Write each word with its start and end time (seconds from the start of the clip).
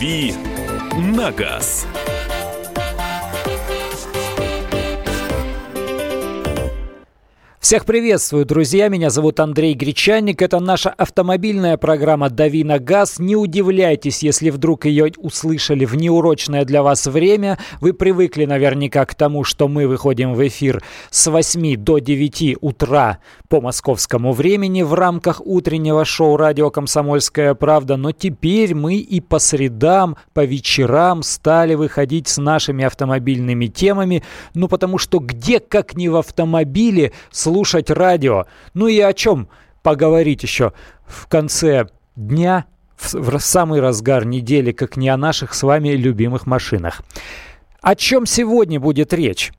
«Дави 0.00 0.32
на 0.96 1.30
газ». 1.30 1.86
Всех 7.70 7.84
приветствую, 7.84 8.46
друзья. 8.46 8.88
Меня 8.88 9.10
зовут 9.10 9.38
Андрей 9.38 9.74
Гречанник. 9.74 10.42
Это 10.42 10.58
наша 10.58 10.90
автомобильная 10.90 11.76
программа 11.76 12.28
«Дави 12.28 12.64
на 12.64 12.80
газ». 12.80 13.20
Не 13.20 13.36
удивляйтесь, 13.36 14.24
если 14.24 14.50
вдруг 14.50 14.86
ее 14.86 15.12
услышали 15.18 15.84
в 15.84 15.94
неурочное 15.94 16.64
для 16.64 16.82
вас 16.82 17.06
время. 17.06 17.60
Вы 17.80 17.92
привыкли 17.92 18.44
наверняка 18.44 19.06
к 19.06 19.14
тому, 19.14 19.44
что 19.44 19.68
мы 19.68 19.86
выходим 19.86 20.34
в 20.34 20.44
эфир 20.48 20.82
с 21.12 21.30
8 21.30 21.76
до 21.76 22.00
9 22.00 22.56
утра 22.60 23.18
по 23.48 23.60
московскому 23.60 24.32
времени 24.32 24.82
в 24.82 24.94
рамках 24.94 25.40
утреннего 25.40 26.04
шоу 26.04 26.36
«Радио 26.36 26.70
Комсомольская 26.70 27.54
правда». 27.54 27.96
Но 27.96 28.10
теперь 28.10 28.74
мы 28.74 28.96
и 28.96 29.20
по 29.20 29.38
средам, 29.38 30.16
по 30.34 30.44
вечерам 30.44 31.22
стали 31.22 31.74
выходить 31.74 32.26
с 32.26 32.38
нашими 32.38 32.84
автомобильными 32.84 33.66
темами. 33.66 34.24
Ну, 34.54 34.66
потому 34.66 34.98
что 34.98 35.20
где, 35.20 35.60
как 35.60 35.94
не 35.94 36.08
в 36.08 36.16
автомобиле, 36.16 37.12
слушать 37.30 37.59
радио. 37.90 38.46
Ну 38.74 38.88
и 38.88 39.00
о 39.00 39.12
чем 39.12 39.48
поговорить 39.82 40.42
еще 40.42 40.72
в 41.06 41.26
конце 41.26 41.86
дня, 42.16 42.66
в, 42.96 43.14
в 43.14 43.38
самый 43.40 43.80
разгар 43.80 44.24
недели, 44.24 44.72
как 44.72 44.96
не 44.96 45.08
о 45.08 45.16
наших 45.16 45.54
с 45.54 45.62
вами 45.62 45.90
любимых 45.90 46.46
машинах. 46.46 47.02
О 47.80 47.94
чем 47.94 48.26
сегодня 48.26 48.78
будет 48.78 49.12
речь? 49.12 49.52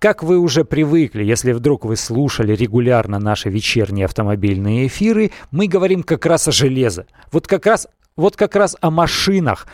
Как 0.00 0.22
вы 0.22 0.38
уже 0.38 0.64
привыкли, 0.64 1.22
если 1.22 1.52
вдруг 1.52 1.84
вы 1.84 1.94
слушали 1.94 2.54
регулярно 2.54 3.18
наши 3.18 3.50
вечерние 3.50 4.06
автомобильные 4.06 4.86
эфиры, 4.86 5.30
мы 5.50 5.66
говорим 5.66 6.02
как 6.02 6.24
раз 6.24 6.48
о 6.48 6.52
железе. 6.52 7.04
Вот 7.30 7.46
как 7.46 7.66
раз, 7.66 7.86
вот 8.16 8.34
как 8.34 8.56
раз 8.56 8.76
о 8.80 8.90
машинах 8.90 9.66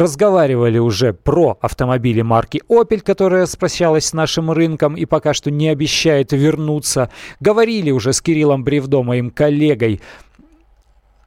разговаривали 0.00 0.78
уже 0.78 1.12
про 1.12 1.58
автомобили 1.60 2.22
марки 2.22 2.62
Opel, 2.68 3.00
которая 3.00 3.46
спрощалась 3.46 4.06
с 4.06 4.12
нашим 4.12 4.50
рынком 4.50 4.96
и 4.96 5.04
пока 5.04 5.34
что 5.34 5.50
не 5.50 5.68
обещает 5.68 6.32
вернуться. 6.32 7.10
Говорили 7.38 7.90
уже 7.90 8.12
с 8.12 8.20
Кириллом 8.22 8.64
Бревдо, 8.64 9.02
моим 9.02 9.30
коллегой, 9.30 10.00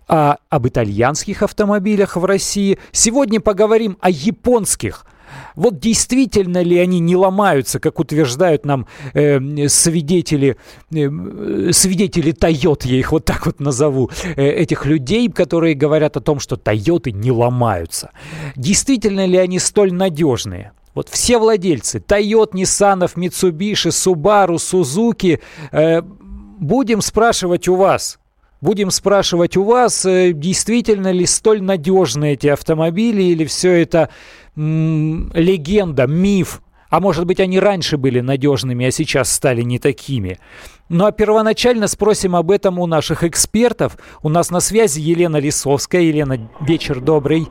а 0.07 0.37
об 0.49 0.67
итальянских 0.67 1.43
автомобилях 1.43 2.17
в 2.17 2.25
России. 2.25 2.79
Сегодня 2.91 3.39
поговорим 3.39 3.97
о 4.01 4.09
японских. 4.09 5.05
Вот 5.55 5.79
действительно 5.79 6.61
ли 6.61 6.77
они 6.77 6.99
не 6.99 7.15
ломаются, 7.15 7.79
как 7.79 7.99
утверждают 7.99 8.65
нам 8.65 8.87
э, 9.13 9.67
свидетели, 9.67 10.57
э, 10.91 11.71
свидетели 11.71 12.31
Тойот, 12.31 12.85
я 12.85 12.97
их 12.97 13.11
вот 13.11 13.25
так 13.25 13.45
вот 13.45 13.59
назову, 13.59 14.09
э, 14.35 14.47
этих 14.49 14.85
людей, 14.85 15.29
которые 15.29 15.75
говорят 15.75 16.17
о 16.17 16.21
том, 16.21 16.39
что 16.39 16.55
Тойоты 16.55 17.11
не 17.11 17.31
ломаются. 17.31 18.11
Действительно 18.55 19.25
ли 19.25 19.37
они 19.37 19.59
столь 19.59 19.93
надежные? 19.93 20.71
Вот 20.95 21.09
все 21.09 21.39
владельцы 21.39 21.97
Toyota, 21.99 22.51
Nissan, 22.53 23.09
Mitsubishi, 23.15 23.89
Subaru, 23.89 24.57
Suzuki, 24.57 25.39
э, 25.71 26.01
будем 26.59 27.01
спрашивать 27.01 27.67
у 27.67 27.75
вас, 27.75 28.19
Будем 28.63 28.91
спрашивать 28.91 29.57
у 29.57 29.63
вас, 29.63 30.05
э, 30.05 30.31
действительно 30.31 31.11
ли 31.11 31.25
столь 31.25 31.61
надежны 31.61 32.31
эти 32.31 32.47
автомобили 32.47 33.21
или 33.21 33.43
все 33.43 33.81
это 33.81 34.07
легенда, 34.55 36.07
миф, 36.07 36.61
а 36.89 36.99
может 36.99 37.25
быть, 37.25 37.39
они 37.39 37.59
раньше 37.59 37.97
были 37.97 38.19
надежными, 38.19 38.85
а 38.85 38.91
сейчас 38.91 39.31
стали 39.31 39.63
не 39.63 39.79
такими. 39.79 40.37
Ну 40.89 41.05
а 41.05 41.11
первоначально 41.11 41.87
спросим 41.87 42.35
об 42.35 42.51
этом 42.51 42.77
у 42.77 42.85
наших 42.85 43.23
экспертов. 43.23 43.97
У 44.21 44.29
нас 44.29 44.51
на 44.51 44.59
связи 44.59 44.99
Елена 44.99 45.37
Лисовская. 45.37 46.01
Елена, 46.01 46.51
вечер 46.61 46.99
добрый. 46.99 47.47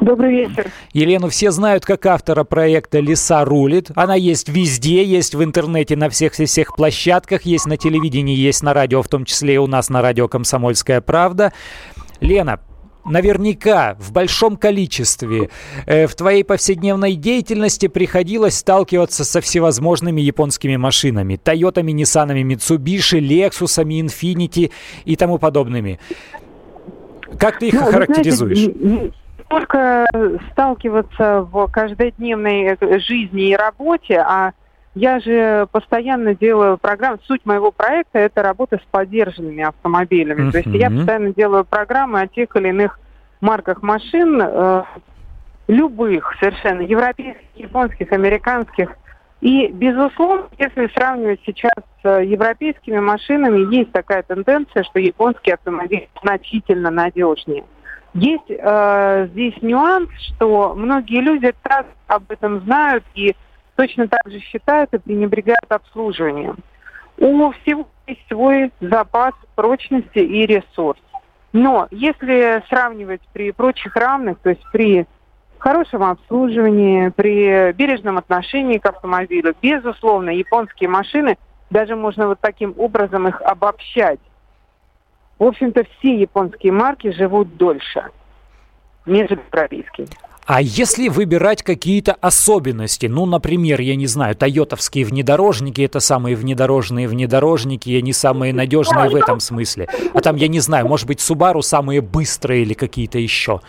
Добрый 0.00 0.30
вечер. 0.30 0.70
Елену 0.92 1.28
все 1.28 1.50
знают 1.50 1.84
как 1.84 2.04
автора 2.06 2.44
проекта 2.44 3.00
«Леса 3.00 3.44
рулит». 3.44 3.90
Она 3.94 4.14
есть 4.14 4.48
везде, 4.48 5.04
есть 5.04 5.34
в 5.34 5.42
интернете 5.42 5.96
на 5.96 6.10
всех-всех 6.10 6.76
площадках, 6.76 7.42
есть 7.42 7.66
на 7.66 7.78
телевидении, 7.78 8.36
есть 8.36 8.62
на 8.62 8.74
радио, 8.74 9.02
в 9.02 9.08
том 9.08 9.24
числе 9.24 9.54
и 9.54 9.58
у 9.58 9.66
нас 9.66 9.88
на 9.88 10.02
радио 10.02 10.28
«Комсомольская 10.28 11.00
правда». 11.00 11.52
Лена, 12.20 12.60
наверняка 13.04 13.96
в 13.98 14.12
большом 14.12 14.56
количестве 14.56 15.50
э, 15.86 16.06
в 16.06 16.14
твоей 16.14 16.44
повседневной 16.44 17.14
деятельности 17.14 17.88
приходилось 17.88 18.58
сталкиваться 18.58 19.24
со 19.24 19.40
всевозможными 19.40 20.20
японскими 20.20 20.76
машинами. 20.76 21.36
Тойотами, 21.36 21.92
Ниссанами, 21.92 22.42
Митсубиши, 22.42 23.18
Лексусами, 23.18 24.00
Инфинити 24.00 24.70
и 25.04 25.16
тому 25.16 25.38
подобными. 25.38 25.98
Как 27.38 27.58
ты 27.58 27.68
их 27.68 27.74
ну, 27.74 27.86
характеризуешь? 27.86 28.58
Знаете, 28.58 29.12
только 29.48 30.06
сталкиваться 30.52 31.42
в 31.42 31.68
каждодневной 31.68 32.76
э, 32.80 32.98
жизни 32.98 33.50
и 33.50 33.56
работе, 33.56 34.18
а 34.18 34.52
я 34.94 35.18
же 35.20 35.66
постоянно 35.72 36.34
делаю 36.34 36.78
программы. 36.78 37.18
Суть 37.26 37.44
моего 37.44 37.72
проекта 37.72 38.20
это 38.20 38.42
работа 38.42 38.78
с 38.78 38.86
поддержанными 38.90 39.64
автомобилями. 39.64 40.48
Uh-huh. 40.48 40.52
То 40.52 40.58
есть 40.58 40.70
я 40.70 40.90
постоянно 40.90 41.34
делаю 41.34 41.64
программы 41.64 42.20
о 42.20 42.28
тех 42.28 42.54
или 42.56 42.68
иных 42.68 43.00
марках 43.40 43.82
машин, 43.82 44.40
э, 44.40 44.84
любых 45.68 46.34
совершенно, 46.38 46.82
европейских, 46.82 47.42
японских, 47.56 48.12
американских. 48.12 48.90
И, 49.40 49.68
безусловно, 49.68 50.46
если 50.58 50.86
сравнивать 50.94 51.40
сейчас 51.44 51.72
с 52.02 52.08
европейскими 52.22 52.98
машинами, 52.98 53.74
есть 53.74 53.92
такая 53.92 54.22
тенденция, 54.22 54.84
что 54.84 54.98
японские 54.98 55.56
автомобили 55.56 56.08
значительно 56.22 56.90
надежнее. 56.90 57.64
Есть 58.14 58.48
э, 58.48 59.28
здесь 59.32 59.54
нюанс, 59.60 60.08
что 60.28 60.74
многие 60.74 61.20
люди 61.20 61.52
так 61.62 61.86
об 62.06 62.30
этом 62.30 62.60
знают 62.60 63.04
и 63.14 63.34
точно 63.76 64.08
так 64.08 64.22
же 64.26 64.38
считают 64.40 64.92
и 64.94 64.98
пренебрегают 64.98 65.70
обслуживанием. 65.70 66.58
У 67.18 67.50
всего 67.52 67.88
есть 68.06 68.26
свой 68.28 68.72
запас 68.80 69.34
прочности 69.54 70.18
и 70.18 70.46
ресурс. 70.46 71.00
Но 71.52 71.86
если 71.90 72.62
сравнивать 72.68 73.22
при 73.32 73.52
прочих 73.52 73.94
равных, 73.94 74.38
то 74.40 74.50
есть 74.50 74.62
при 74.72 75.06
хорошем 75.58 76.02
обслуживании, 76.02 77.10
при 77.10 77.72
бережном 77.72 78.18
отношении 78.18 78.78
к 78.78 78.86
автомобилю, 78.86 79.54
безусловно, 79.62 80.30
японские 80.30 80.90
машины, 80.90 81.38
даже 81.70 81.96
можно 81.96 82.26
вот 82.26 82.40
таким 82.40 82.74
образом 82.76 83.28
их 83.28 83.40
обобщать, 83.40 84.20
в 85.38 85.44
общем-то, 85.44 85.84
все 85.98 86.16
японские 86.16 86.72
марки 86.72 87.10
живут 87.10 87.56
дольше, 87.56 88.10
нежели 89.06 89.40
европейские. 89.46 90.08
А 90.46 90.60
если 90.60 91.08
выбирать 91.08 91.62
какие-то 91.62 92.12
особенности, 92.20 93.06
ну, 93.06 93.24
например, 93.24 93.80
я 93.80 93.96
не 93.96 94.06
знаю, 94.06 94.34
тойотовские 94.36 95.06
внедорожники, 95.06 95.80
это 95.80 96.00
самые 96.00 96.36
внедорожные 96.36 97.08
внедорожники, 97.08 97.88
и 97.88 97.98
они 97.98 98.12
самые 98.12 98.52
надежные 98.52 99.08
в 99.08 99.16
этом 99.16 99.40
смысле. 99.40 99.88
А 100.12 100.20
там, 100.20 100.36
я 100.36 100.48
не 100.48 100.60
знаю, 100.60 100.86
может 100.86 101.06
быть, 101.06 101.20
Subaru 101.20 101.62
самые 101.62 102.02
быстрые 102.02 102.62
или 102.62 102.74
какие-то 102.74 103.18
еще. 103.18 103.60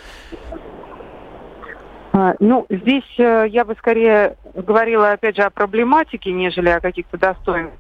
А, 2.12 2.36
ну, 2.40 2.66
здесь 2.70 3.04
э, 3.18 3.46
я 3.50 3.64
бы 3.64 3.76
скорее 3.76 4.36
говорила, 4.54 5.12
опять 5.12 5.36
же, 5.38 5.44
о 5.44 5.50
проблематике, 5.50 6.32
нежели 6.32 6.70
о 6.70 6.80
каких-то 6.80 7.18
достоинствах. 7.18 7.80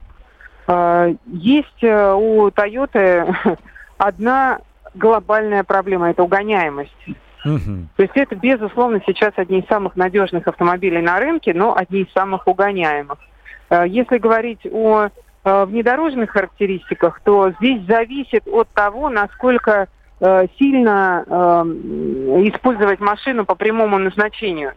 А, 0.67 1.09
есть 1.25 1.83
э, 1.83 2.13
у 2.13 2.47
Toyota 2.47 3.57
одна 3.97 4.59
глобальная 4.93 5.63
проблема– 5.63 6.09
это 6.11 6.23
угоняемость. 6.23 6.91
Угу. 7.45 7.87
То 7.95 8.03
есть 8.03 8.15
это, 8.15 8.35
безусловно, 8.35 9.01
сейчас 9.05 9.33
одни 9.35 9.59
из 9.59 9.67
самых 9.67 9.95
надежных 9.95 10.47
автомобилей 10.47 11.01
на 11.01 11.19
рынке, 11.19 11.53
но 11.53 11.75
одни 11.75 12.01
из 12.01 12.11
самых 12.13 12.47
угоняемых. 12.47 13.19
Э, 13.69 13.83
если 13.87 14.17
говорить 14.17 14.65
о 14.71 15.07
э, 15.43 15.65
внедорожных 15.65 16.31
характеристиках, 16.31 17.21
то 17.21 17.51
здесь 17.59 17.85
зависит 17.85 18.47
от 18.47 18.69
того, 18.69 19.09
насколько 19.09 19.87
сильно 20.57 21.25
использовать 22.47 23.01
машину 23.01 23.43
по 23.43 23.53
прямому 23.53 23.97
назначению. 23.97 24.71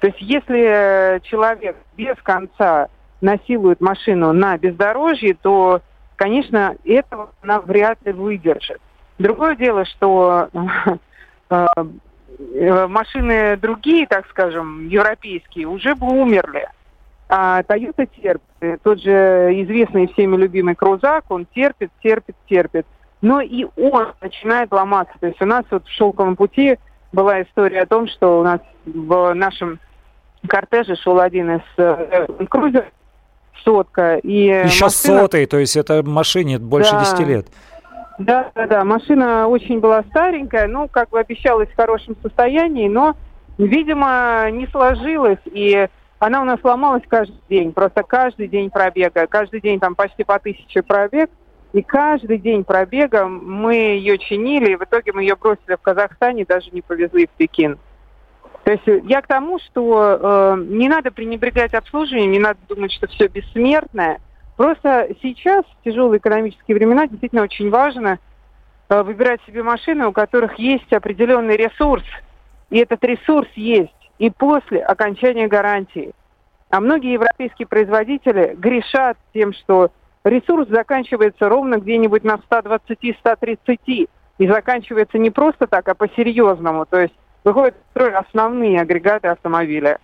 То 0.00 0.06
есть 0.06 0.18
если 0.18 1.20
человек 1.24 1.76
без 1.94 2.16
конца 2.22 2.88
насилует 3.20 3.80
машину 3.80 4.32
на 4.32 4.56
бездорожье, 4.56 5.34
то, 5.34 5.82
конечно, 6.16 6.76
этого 6.84 7.30
она 7.42 7.60
вряд 7.60 7.98
ли 8.04 8.12
выдержит. 8.12 8.80
Другое 9.18 9.56
дело, 9.56 9.84
что 9.84 10.48
э, 11.50 11.56
э, 11.76 11.84
машины 12.38 13.56
другие, 13.56 14.06
так 14.06 14.26
скажем, 14.30 14.88
европейские, 14.88 15.66
уже 15.66 15.94
бы 15.94 16.06
умерли. 16.06 16.68
А 17.28 17.62
Toyota 17.62 18.08
терпит. 18.16 18.82
Тот 18.82 19.00
же 19.00 19.10
известный 19.62 20.08
всеми 20.08 20.36
любимый 20.36 20.74
Крузак, 20.74 21.24
он 21.30 21.46
терпит, 21.54 21.90
терпит, 22.02 22.36
терпит. 22.48 22.86
Но 23.20 23.40
и 23.40 23.66
он 23.76 24.12
начинает 24.20 24.72
ломаться. 24.72 25.14
То 25.20 25.26
есть 25.26 25.42
у 25.42 25.44
нас 25.44 25.64
вот 25.70 25.84
в 25.86 25.90
«Шелковом 25.90 26.36
пути» 26.36 26.78
была 27.12 27.42
история 27.42 27.82
о 27.82 27.86
том, 27.86 28.06
что 28.08 28.40
у 28.40 28.42
нас 28.44 28.60
в 28.86 29.34
нашем 29.34 29.78
кортеже 30.46 30.96
шел 30.96 31.18
один 31.20 31.56
из 31.56 31.62
э, 31.76 32.26
крузеров, 32.48 32.86
сотка. 33.64 34.16
И 34.16 34.44
Еще 34.44 34.84
машина... 34.84 35.20
сотый, 35.20 35.46
то 35.46 35.58
есть 35.58 35.76
это 35.76 36.02
машине 36.02 36.58
больше 36.58 36.92
да. 36.92 37.00
10 37.00 37.20
лет. 37.26 37.46
Да, 38.18 38.50
да, 38.54 38.66
да. 38.66 38.84
Машина 38.84 39.46
очень 39.48 39.80
была 39.80 40.02
старенькая, 40.10 40.66
ну, 40.66 40.88
как 40.88 41.10
бы 41.10 41.20
обещалась 41.20 41.68
в 41.68 41.76
хорошем 41.76 42.16
состоянии, 42.22 42.88
но, 42.88 43.16
видимо, 43.58 44.50
не 44.50 44.66
сложилось. 44.66 45.38
И 45.46 45.88
она 46.18 46.42
у 46.42 46.44
нас 46.44 46.58
ломалась 46.62 47.04
каждый 47.08 47.40
день. 47.48 47.72
Просто 47.72 48.02
каждый 48.02 48.48
день 48.48 48.70
пробега. 48.70 49.26
Каждый 49.26 49.60
день 49.60 49.78
там 49.78 49.94
почти 49.94 50.24
по 50.24 50.38
тысяче 50.38 50.82
пробег. 50.82 51.30
И 51.72 51.82
каждый 51.82 52.38
день 52.38 52.64
пробега 52.64 53.26
мы 53.26 53.74
ее 53.74 54.18
чинили, 54.18 54.72
и 54.72 54.76
в 54.76 54.82
итоге 54.84 55.12
мы 55.12 55.22
ее 55.22 55.36
бросили 55.36 55.76
в 55.76 55.82
Казахстане, 55.82 56.46
даже 56.46 56.70
не 56.70 56.80
повезли 56.80 57.26
в 57.26 57.30
Пекин. 57.30 57.78
То 58.64 58.72
есть 58.72 59.04
я 59.04 59.20
к 59.20 59.26
тому, 59.26 59.58
что 59.58 60.56
э, 60.58 60.64
не 60.66 60.88
надо 60.88 61.10
пренебрегать 61.10 61.74
обслуживанием, 61.74 62.32
не 62.32 62.38
надо 62.38 62.58
думать, 62.68 62.92
что 62.92 63.06
все 63.06 63.28
бессмертное. 63.28 64.18
Просто 64.58 65.08
сейчас, 65.22 65.64
в 65.64 65.84
тяжелые 65.84 66.18
экономические 66.18 66.76
времена, 66.76 67.06
действительно 67.06 67.42
очень 67.42 67.70
важно 67.70 68.18
э, 68.88 69.02
выбирать 69.04 69.40
себе 69.46 69.62
машины, 69.62 70.08
у 70.08 70.12
которых 70.12 70.58
есть 70.58 70.92
определенный 70.92 71.56
ресурс. 71.56 72.02
И 72.70 72.78
этот 72.78 73.04
ресурс 73.04 73.48
есть 73.54 73.94
и 74.18 74.30
после 74.30 74.80
окончания 74.82 75.46
гарантии. 75.46 76.10
А 76.70 76.80
многие 76.80 77.12
европейские 77.12 77.68
производители 77.68 78.56
грешат 78.58 79.16
тем, 79.32 79.52
что 79.52 79.92
ресурс 80.24 80.68
заканчивается 80.68 81.48
ровно 81.48 81.76
где-нибудь 81.76 82.24
на 82.24 82.40
120-130 82.50 84.08
и 84.38 84.48
заканчивается 84.48 85.18
не 85.18 85.30
просто 85.30 85.68
так, 85.68 85.88
а 85.88 85.94
по-серьезному. 85.94 86.84
То 86.84 87.02
есть 87.02 87.14
выходят 87.44 87.76
основные 87.94 88.80
агрегаты 88.80 89.28
автомобиля. 89.28 90.00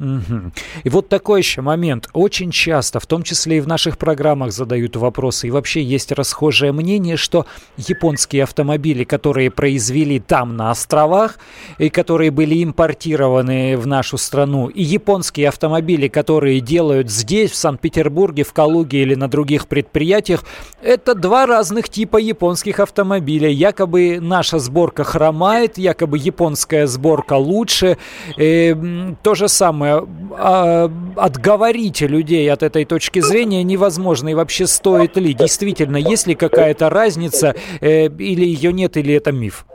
Угу. 0.00 0.52
И 0.82 0.88
вот 0.88 1.08
такой 1.08 1.40
еще 1.40 1.60
момент. 1.60 2.08
Очень 2.12 2.50
часто, 2.50 2.98
в 2.98 3.06
том 3.06 3.22
числе 3.22 3.58
и 3.58 3.60
в 3.60 3.68
наших 3.68 3.96
программах 3.96 4.50
задают 4.50 4.96
вопросы, 4.96 5.46
и 5.46 5.50
вообще 5.52 5.82
есть 5.82 6.10
расхожее 6.10 6.72
мнение, 6.72 7.16
что 7.16 7.46
японские 7.76 8.42
автомобили, 8.42 9.04
которые 9.04 9.52
произвели 9.52 10.18
там 10.18 10.56
на 10.56 10.72
островах, 10.72 11.38
и 11.78 11.90
которые 11.90 12.32
были 12.32 12.64
импортированы 12.64 13.76
в 13.76 13.86
нашу 13.86 14.18
страну, 14.18 14.66
и 14.66 14.82
японские 14.82 15.48
автомобили, 15.48 16.08
которые 16.08 16.60
делают 16.60 17.08
здесь, 17.08 17.52
в 17.52 17.56
Санкт-Петербурге, 17.56 18.42
в 18.42 18.52
Калуге 18.52 19.02
или 19.02 19.14
на 19.14 19.28
других 19.28 19.68
предприятиях, 19.68 20.44
это 20.82 21.14
два 21.14 21.46
разных 21.46 21.88
типа 21.88 22.16
японских 22.16 22.80
автомобилей. 22.80 23.54
Якобы 23.54 24.18
наша 24.20 24.58
сборка 24.58 25.04
хромает, 25.04 25.78
якобы 25.78 26.18
японская 26.18 26.88
сборка 26.88 27.34
лучше. 27.34 27.96
И, 28.36 28.76
то 29.22 29.34
же 29.34 29.48
самое 29.48 29.83
самое, 29.84 30.06
а, 30.36 30.90
отговорите 31.16 32.06
людей 32.06 32.50
от 32.52 32.62
этой 32.62 32.84
точки 32.84 33.20
зрения 33.20 33.62
невозможно. 33.62 34.28
И 34.30 34.34
вообще 34.34 34.66
стоит 34.66 35.16
ли? 35.16 35.34
Действительно, 35.34 35.96
есть 35.96 36.26
ли 36.26 36.34
какая-то 36.34 36.90
разница, 36.90 37.54
э, 37.80 38.06
или 38.06 38.44
ее 38.44 38.72
нет, 38.72 38.96
или 38.96 39.14
это 39.14 39.32
миф? 39.32 39.66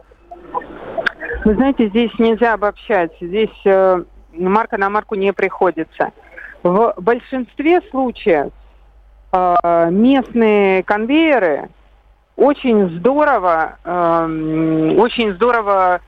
Вы 1.45 1.55
знаете, 1.55 1.87
здесь 1.89 2.11
нельзя 2.19 2.53
обобщать. 2.53 3.11
Здесь 3.21 3.49
э, 3.65 4.03
марка 4.33 4.77
на 4.77 4.89
марку 4.89 5.15
не 5.15 5.31
приходится. 5.33 6.11
В 6.63 6.93
большинстве 6.97 7.81
случаев 7.89 8.51
э, 9.31 9.89
местные 9.91 10.83
конвейеры 10.83 11.69
очень 12.35 12.89
здорово, 12.99 13.77
э, 13.83 14.95
очень 14.97 15.33
здорово 15.35 16.01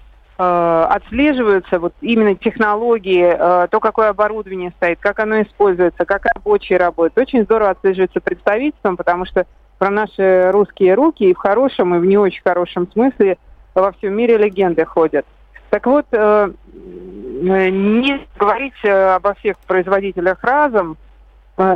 отслеживаются 0.44 1.78
вот 1.80 1.94
именно 2.02 2.36
технологии, 2.36 3.26
э, 3.26 3.68
то, 3.70 3.80
какое 3.80 4.10
оборудование 4.10 4.72
стоит, 4.78 5.00
как 5.00 5.20
оно 5.20 5.42
используется, 5.42 6.06
как 6.06 6.26
рабочие 6.34 6.80
работают. 6.80 7.18
Очень 7.18 7.44
здорово 7.44 7.72
отслеживается 7.72 8.22
представительством, 8.22 8.98
потому 8.98 9.26
что 9.26 9.46
про 9.78 9.90
наши 9.90 10.50
русские 10.52 10.96
руки 10.96 11.26
и 11.26 11.34
в 11.34 11.38
хорошем, 11.38 11.96
и 11.96 12.00
в 12.00 12.06
не 12.06 12.18
очень 12.18 12.42
хорошем 12.42 12.90
смысле 12.92 13.38
во 13.76 13.92
всем 13.92 14.14
мире 14.14 14.38
легенды 14.38 14.86
ходят. 14.86 15.26
Так 15.70 15.86
вот, 15.86 16.06
э, 16.12 16.52
не 16.84 18.28
говорить 18.38 18.74
обо 18.84 19.34
всех 19.36 19.58
производителях 19.60 20.44
разом, 20.44 20.98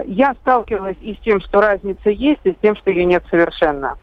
я 0.05 0.33
сталкивалась 0.41 0.97
и 1.01 1.13
с 1.13 1.19
тем, 1.19 1.39
что 1.41 1.61
разница 1.61 2.09
есть, 2.09 2.41
и 2.45 2.53
с 2.53 2.55
тем, 2.61 2.75
что 2.75 2.89
ее 2.89 3.05
нет 3.05 3.23
совершенно. 3.29 3.97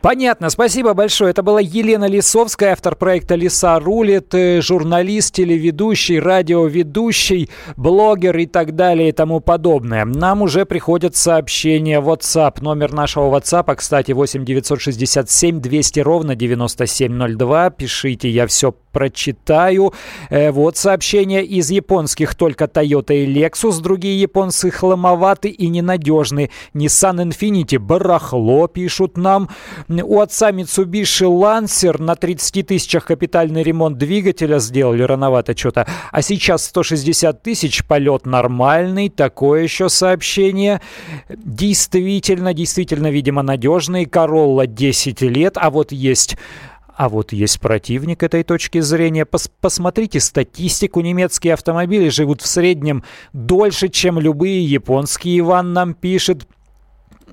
Понятно, 0.00 0.50
спасибо 0.50 0.92
большое. 0.92 1.30
Это 1.30 1.42
была 1.42 1.60
Елена 1.60 2.04
Лисовская, 2.06 2.72
автор 2.72 2.94
проекта 2.94 3.36
«Лиса 3.36 3.78
рулит», 3.80 4.34
э, 4.34 4.60
журналист, 4.60 5.34
телеведущий, 5.34 6.18
радиоведущий, 6.18 7.48
блогер 7.76 8.36
и 8.36 8.44
так 8.44 8.76
далее 8.76 9.08
и 9.08 9.12
тому 9.12 9.40
подобное. 9.40 10.04
Нам 10.04 10.42
уже 10.42 10.66
приходят 10.66 11.16
сообщения 11.16 12.00
в 12.00 12.10
WhatsApp. 12.10 12.58
Номер 12.60 12.92
нашего 12.92 13.34
WhatsApp, 13.34 13.74
кстати, 13.76 14.12
8 14.12 14.44
967 14.44 15.60
200 15.60 16.00
ровно 16.00 16.34
9702. 16.34 17.70
Пишите, 17.70 18.28
я 18.28 18.46
все 18.46 18.74
прочитаю. 18.94 19.92
Э, 20.30 20.50
вот 20.50 20.76
сообщение 20.76 21.44
из 21.44 21.70
японских. 21.70 22.34
Только 22.34 22.64
Toyota 22.64 23.14
и 23.14 23.26
Lexus. 23.26 23.82
Другие 23.82 24.20
японцы 24.20 24.70
хламоваты 24.70 25.48
и 25.48 25.68
ненадежны. 25.68 26.50
Nissan 26.74 27.22
Infiniti 27.24 27.78
барахло, 27.78 28.68
пишут 28.68 29.16
нам. 29.16 29.43
У 29.88 30.20
отца 30.20 30.50
Mitsubishi 30.50 31.26
Lancer 31.26 32.00
на 32.00 32.14
30 32.14 32.66
тысячах 32.66 33.04
капитальный 33.04 33.62
ремонт 33.62 33.98
двигателя 33.98 34.58
сделали. 34.58 35.02
Рановато 35.02 35.56
что-то. 35.56 35.86
А 36.10 36.22
сейчас 36.22 36.66
160 36.66 37.42
тысяч. 37.42 37.84
Полет 37.84 38.26
нормальный. 38.26 39.08
Такое 39.08 39.62
еще 39.62 39.88
сообщение. 39.88 40.80
Действительно, 41.28 42.54
действительно, 42.54 43.10
видимо, 43.10 43.42
надежный. 43.42 44.04
Королла 44.04 44.66
10 44.66 45.22
лет. 45.22 45.56
А 45.56 45.70
вот 45.70 45.92
есть 45.92 46.36
а 46.96 47.08
вот 47.08 47.32
есть 47.32 47.60
противник 47.60 48.22
этой 48.22 48.44
точки 48.44 48.80
зрения. 48.80 49.24
Пос 49.24 49.50
посмотрите 49.60 50.20
статистику. 50.20 51.00
Немецкие 51.00 51.54
автомобили 51.54 52.08
живут 52.08 52.40
в 52.40 52.46
среднем 52.46 53.02
дольше, 53.32 53.88
чем 53.88 54.20
любые 54.20 54.64
японские. 54.64 55.40
Иван 55.40 55.72
нам 55.72 55.94
пишет. 55.94 56.46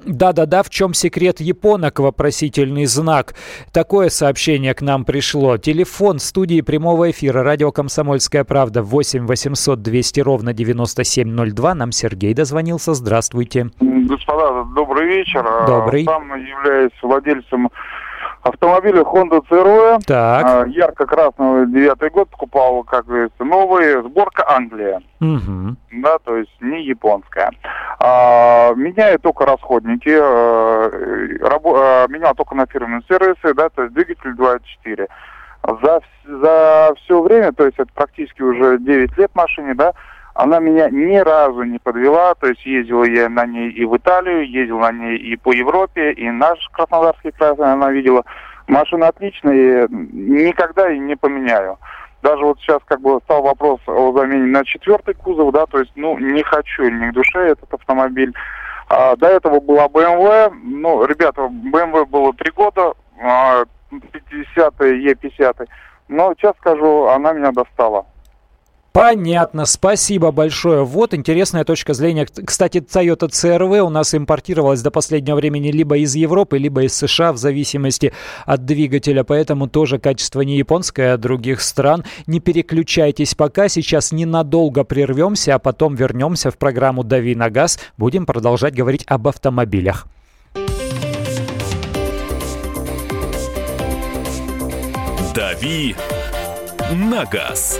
Да-да-да, 0.05 0.63
в 0.63 0.69
чем 0.69 0.93
секрет 0.93 1.39
японок? 1.39 1.99
Вопросительный 1.99 2.85
знак. 2.85 3.35
Такое 3.71 4.09
сообщение 4.09 4.73
к 4.73 4.81
нам 4.81 5.05
пришло. 5.05 5.57
Телефон 5.57 6.19
студии 6.19 6.61
прямого 6.61 7.11
эфира. 7.11 7.43
Радио 7.43 7.71
«Комсомольская 7.71 8.43
правда» 8.43 8.81
8 8.83 9.25
800 9.27 9.81
200 9.81 10.19
ровно 10.21 10.53
9702. 10.53 11.75
Нам 11.75 11.91
Сергей 11.91 12.33
дозвонился. 12.33 12.93
Здравствуйте. 12.93 13.69
Господа, 13.79 14.65
добрый 14.75 15.07
вечер. 15.07 15.45
Добрый. 15.67 16.05
Сам 16.05 16.29
являюсь 16.35 16.91
владельцем 17.01 17.69
автомобиля 18.43 19.01
Honda 19.01 19.41
CRV. 19.49 20.03
Так. 20.05 20.45
А, 20.45 20.65
ярко-красного 20.67 21.65
девятый 21.65 22.09
год 22.09 22.29
покупал, 22.29 22.83
как 22.83 23.05
говорится, 23.05 23.43
новый. 23.43 24.01
Сборка 24.03 24.49
Англия. 24.49 25.01
Угу. 25.19 25.75
Да, 26.01 26.17
то 26.19 26.35
есть 26.37 26.51
не 26.61 26.83
японская. 26.83 27.51
А, 27.99 28.73
меняю 28.75 29.19
только 29.19 29.45
расходники. 29.45 30.15
А, 30.19 30.89
рабо, 31.41 31.75
а, 31.77 32.07
менял 32.07 32.33
только 32.35 32.55
на 32.55 32.65
фирменные 32.65 33.01
сервисы, 33.07 33.53
да, 33.53 33.69
то 33.69 33.83
есть 33.83 33.93
двигатель 33.93 34.31
2.4. 34.31 35.07
За, 35.83 36.01
за 36.25 36.93
все 36.97 37.21
время, 37.21 37.51
то 37.51 37.65
есть 37.65 37.77
это 37.77 37.89
практически 37.93 38.41
уже 38.41 38.79
9 38.79 39.17
лет 39.17 39.31
машине, 39.35 39.75
да, 39.75 39.93
она 40.41 40.57
меня 40.57 40.89
ни 40.89 41.17
разу 41.17 41.61
не 41.61 41.77
подвела, 41.77 42.33
то 42.33 42.47
есть 42.47 42.65
ездил 42.65 43.03
я 43.03 43.29
на 43.29 43.45
ней 43.45 43.69
и 43.69 43.85
в 43.85 43.95
Италию, 43.95 44.49
ездил 44.49 44.79
на 44.79 44.91
ней 44.91 45.15
и 45.15 45.35
по 45.35 45.53
Европе, 45.53 46.13
и 46.13 46.31
наш 46.31 46.57
Краснодарский 46.69 47.31
край 47.31 47.53
она 47.53 47.91
видела. 47.91 48.23
Машина 48.67 49.09
отличная, 49.09 49.87
никогда 49.87 50.91
и 50.91 50.97
не 50.97 51.15
поменяю. 51.15 51.77
Даже 52.23 52.43
вот 52.43 52.59
сейчас 52.59 52.79
как 52.85 53.01
бы 53.01 53.19
стал 53.25 53.43
вопрос 53.43 53.81
о 53.85 54.13
замене 54.13 54.47
на 54.47 54.65
четвертый 54.65 55.13
кузов, 55.13 55.53
да, 55.53 55.67
то 55.67 55.77
есть, 55.77 55.91
ну, 55.95 56.17
не 56.17 56.41
хочу 56.41 56.89
ни 56.89 57.11
к 57.11 57.13
душе 57.13 57.49
этот 57.49 57.71
автомобиль. 57.71 58.33
А, 58.89 59.15
до 59.17 59.27
этого 59.27 59.59
была 59.59 59.85
BMW, 59.85 60.51
ну, 60.63 61.05
ребята, 61.05 61.41
BMW 61.41 62.05
было 62.07 62.33
три 62.33 62.49
года, 62.49 62.93
50-й, 63.91 65.11
E50, 65.11 65.67
но 66.07 66.33
сейчас 66.33 66.55
скажу, 66.57 67.09
она 67.09 67.31
меня 67.33 67.51
достала. 67.51 68.07
Понятно, 68.91 69.65
спасибо 69.65 70.31
большое. 70.31 70.83
Вот 70.83 71.13
интересная 71.13 71.63
точка 71.63 71.93
зрения. 71.93 72.25
Кстати, 72.25 72.79
Toyota 72.79 73.29
CRV 73.29 73.79
у 73.79 73.89
нас 73.89 74.13
импортировалась 74.13 74.81
до 74.81 74.91
последнего 74.91 75.37
времени 75.37 75.71
либо 75.71 75.97
из 75.97 76.13
Европы, 76.15 76.57
либо 76.57 76.83
из 76.83 76.93
США, 76.95 77.31
в 77.31 77.37
зависимости 77.37 78.11
от 78.45 78.65
двигателя. 78.65 79.23
Поэтому 79.23 79.69
тоже 79.69 79.97
качество 79.97 80.41
не 80.41 80.57
японское, 80.57 81.13
а 81.13 81.17
других 81.17 81.61
стран. 81.61 82.03
Не 82.27 82.41
переключайтесь 82.41 83.33
пока. 83.33 83.69
Сейчас 83.69 84.11
ненадолго 84.11 84.83
прервемся, 84.83 85.55
а 85.55 85.59
потом 85.59 85.95
вернемся 85.95 86.51
в 86.51 86.57
программу 86.57 87.05
«Дави 87.05 87.33
на 87.33 87.49
газ». 87.49 87.79
Будем 87.97 88.25
продолжать 88.25 88.75
говорить 88.75 89.05
об 89.07 89.27
автомобилях. 89.29 90.05
«Дави 95.33 95.95
на 96.91 97.23
газ». 97.23 97.79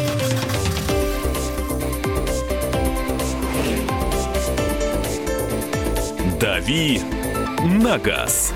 «Дави 6.41 6.99
на 7.63 7.99
газ». 7.99 8.51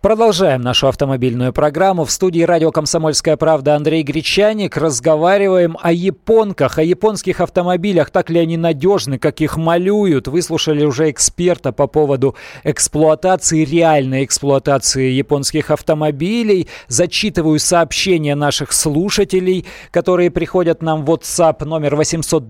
Продолжаем 0.00 0.62
нашу 0.62 0.88
автомобильную 0.88 1.52
программу. 1.52 2.06
В 2.06 2.10
студии 2.10 2.40
радио 2.40 2.72
«Комсомольская 2.72 3.36
правда» 3.36 3.76
Андрей 3.76 4.02
Гречаник. 4.02 4.78
Разговариваем 4.78 5.76
о 5.78 5.92
японках, 5.92 6.78
о 6.78 6.82
японских 6.82 7.42
автомобилях. 7.42 8.08
Так 8.08 8.30
ли 8.30 8.40
они 8.40 8.56
надежны, 8.56 9.18
как 9.18 9.42
их 9.42 9.58
малюют. 9.58 10.26
Выслушали 10.26 10.86
уже 10.86 11.10
эксперта 11.10 11.70
по 11.72 11.86
поводу 11.86 12.34
эксплуатации, 12.64 13.62
реальной 13.62 14.24
эксплуатации 14.24 15.10
японских 15.10 15.70
автомобилей. 15.70 16.66
Зачитываю 16.88 17.58
сообщения 17.58 18.34
наших 18.34 18.72
слушателей, 18.72 19.66
которые 19.90 20.30
приходят 20.30 20.80
нам 20.80 21.04
в 21.04 21.10
WhatsApp 21.10 21.62
номер 21.66 21.96
800 21.96 22.42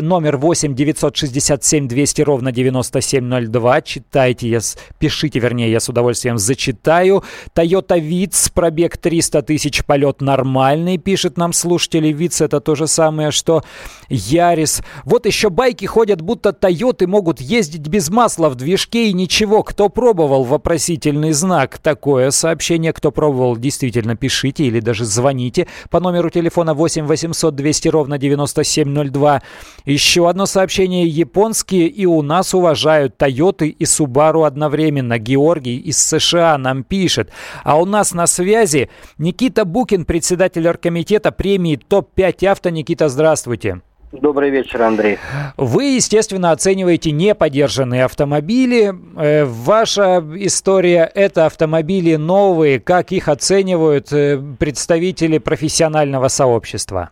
номер 0.00 0.36
8 0.36 0.74
967 0.74 1.88
200 1.88 2.22
ровно 2.22 2.52
9702. 2.52 3.82
Читайте, 3.82 4.48
я, 4.48 4.60
пишите, 4.98 5.38
вернее, 5.38 5.70
я 5.70 5.80
с 5.80 5.88
удовольствием 5.88 6.38
зачитаю. 6.38 7.24
Toyota 7.54 7.98
Vitz, 7.98 8.50
пробег 8.52 8.96
300 8.96 9.42
тысяч, 9.42 9.84
полет 9.84 10.20
нормальный, 10.20 10.98
пишет 10.98 11.36
нам 11.36 11.52
слушатели. 11.52 12.12
Vitz 12.12 12.44
это 12.44 12.60
то 12.60 12.74
же 12.74 12.86
самое, 12.86 13.30
что 13.30 13.62
Ярис. 14.08 14.82
Вот 15.04 15.26
еще 15.26 15.50
байки 15.50 15.84
ходят, 15.84 16.20
будто 16.20 16.52
Тойоты 16.52 17.06
могут 17.06 17.40
ездить 17.40 17.86
без 17.88 18.10
масла 18.10 18.48
в 18.48 18.54
движке 18.54 19.08
и 19.08 19.12
ничего. 19.12 19.62
Кто 19.62 19.88
пробовал? 19.88 20.44
Вопросительный 20.44 21.32
знак. 21.32 21.78
Такое 21.78 22.30
сообщение. 22.30 22.92
Кто 22.92 23.10
пробовал, 23.10 23.56
действительно 23.56 24.16
пишите 24.16 24.64
или 24.64 24.80
даже 24.80 25.04
звоните 25.04 25.66
по 25.90 26.00
номеру 26.00 26.30
телефона 26.30 26.74
8 26.74 27.06
800 27.06 27.54
200 27.54 27.88
ровно 27.88 28.18
9702. 28.18 29.42
Еще 29.86 30.28
одно 30.28 30.46
сообщение. 30.46 31.06
Японские 31.06 31.86
и 31.86 32.06
у 32.06 32.20
нас 32.20 32.52
уважают 32.54 33.16
Тойоты 33.16 33.68
и 33.68 33.84
Субару 33.86 34.42
одновременно. 34.42 35.18
Георгий 35.18 35.78
из 35.78 35.96
США 35.98 36.58
нам 36.58 36.82
пишет. 36.82 37.30
А 37.62 37.80
у 37.80 37.84
нас 37.84 38.12
на 38.12 38.26
связи 38.26 38.90
Никита 39.16 39.64
Букин, 39.64 40.04
председатель 40.04 40.68
оргкомитета 40.68 41.30
премии 41.30 41.76
ТОП-5 41.76 42.46
авто. 42.48 42.70
Никита, 42.70 43.08
здравствуйте. 43.08 43.80
Добрый 44.12 44.50
вечер, 44.50 44.82
Андрей. 44.82 45.18
Вы, 45.56 45.96
естественно, 45.96 46.50
оцениваете 46.50 47.10
неподержанные 47.10 48.04
автомобили. 48.04 48.92
Э, 49.16 49.44
ваша 49.44 50.24
история– 50.36 51.10
это 51.14 51.46
автомобили 51.46 52.16
новые. 52.16 52.80
Как 52.80 53.12
их 53.12 53.28
оценивают 53.28 54.12
э, 54.12 54.40
представители 54.58 55.38
профессионального 55.38 56.28
сообщества? 56.28 57.10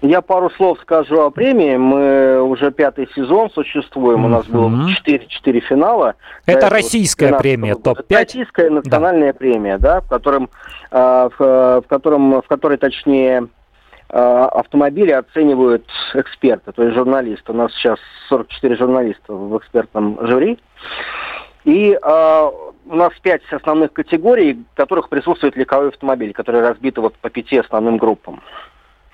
Я 0.00 0.20
пару 0.20 0.50
слов 0.50 0.78
скажу 0.82 1.20
о 1.20 1.30
премии. 1.30 1.76
Мы 1.76 2.40
уже 2.42 2.70
пятый 2.70 3.08
сезон 3.14 3.50
существуем. 3.50 4.20
Mm-hmm. 4.20 4.26
У 4.26 4.28
нас 4.28 4.46
было 4.46 4.94
4, 4.94 5.26
4 5.26 5.60
финала. 5.60 6.14
Это 6.46 6.68
российская 6.68 7.36
премия, 7.38 7.74
топ-5? 7.74 8.04
Это 8.08 8.18
российская 8.18 8.70
национальная 8.70 9.32
да. 9.32 9.38
премия, 9.38 9.78
да, 9.78 10.00
в 10.00 10.08
котором, 10.08 10.50
э, 10.90 11.30
в, 11.38 11.82
в, 11.82 11.84
котором, 11.88 12.40
в 12.40 12.46
которой, 12.46 12.76
точнее, 12.78 13.48
э, 14.08 14.18
автомобили 14.18 15.10
оценивают 15.10 15.84
эксперты, 16.14 16.72
то 16.72 16.82
есть 16.84 16.94
журналисты. 16.94 17.52
У 17.52 17.56
нас 17.56 17.72
сейчас 17.72 17.98
44 18.28 18.76
журналиста 18.76 19.32
в 19.32 19.58
экспертном 19.58 20.18
жюри. 20.26 20.58
И 21.64 21.98
э, 22.00 22.50
у 22.86 22.94
нас 22.94 23.12
пять 23.20 23.42
основных 23.50 23.92
категорий, 23.92 24.64
в 24.72 24.76
которых 24.76 25.08
присутствует 25.08 25.56
легковой 25.56 25.88
автомобиль, 25.88 26.32
которые 26.32 26.62
разбиты 26.62 27.00
вот 27.00 27.14
по 27.16 27.30
пяти 27.30 27.58
основным 27.58 27.96
группам. 27.96 28.40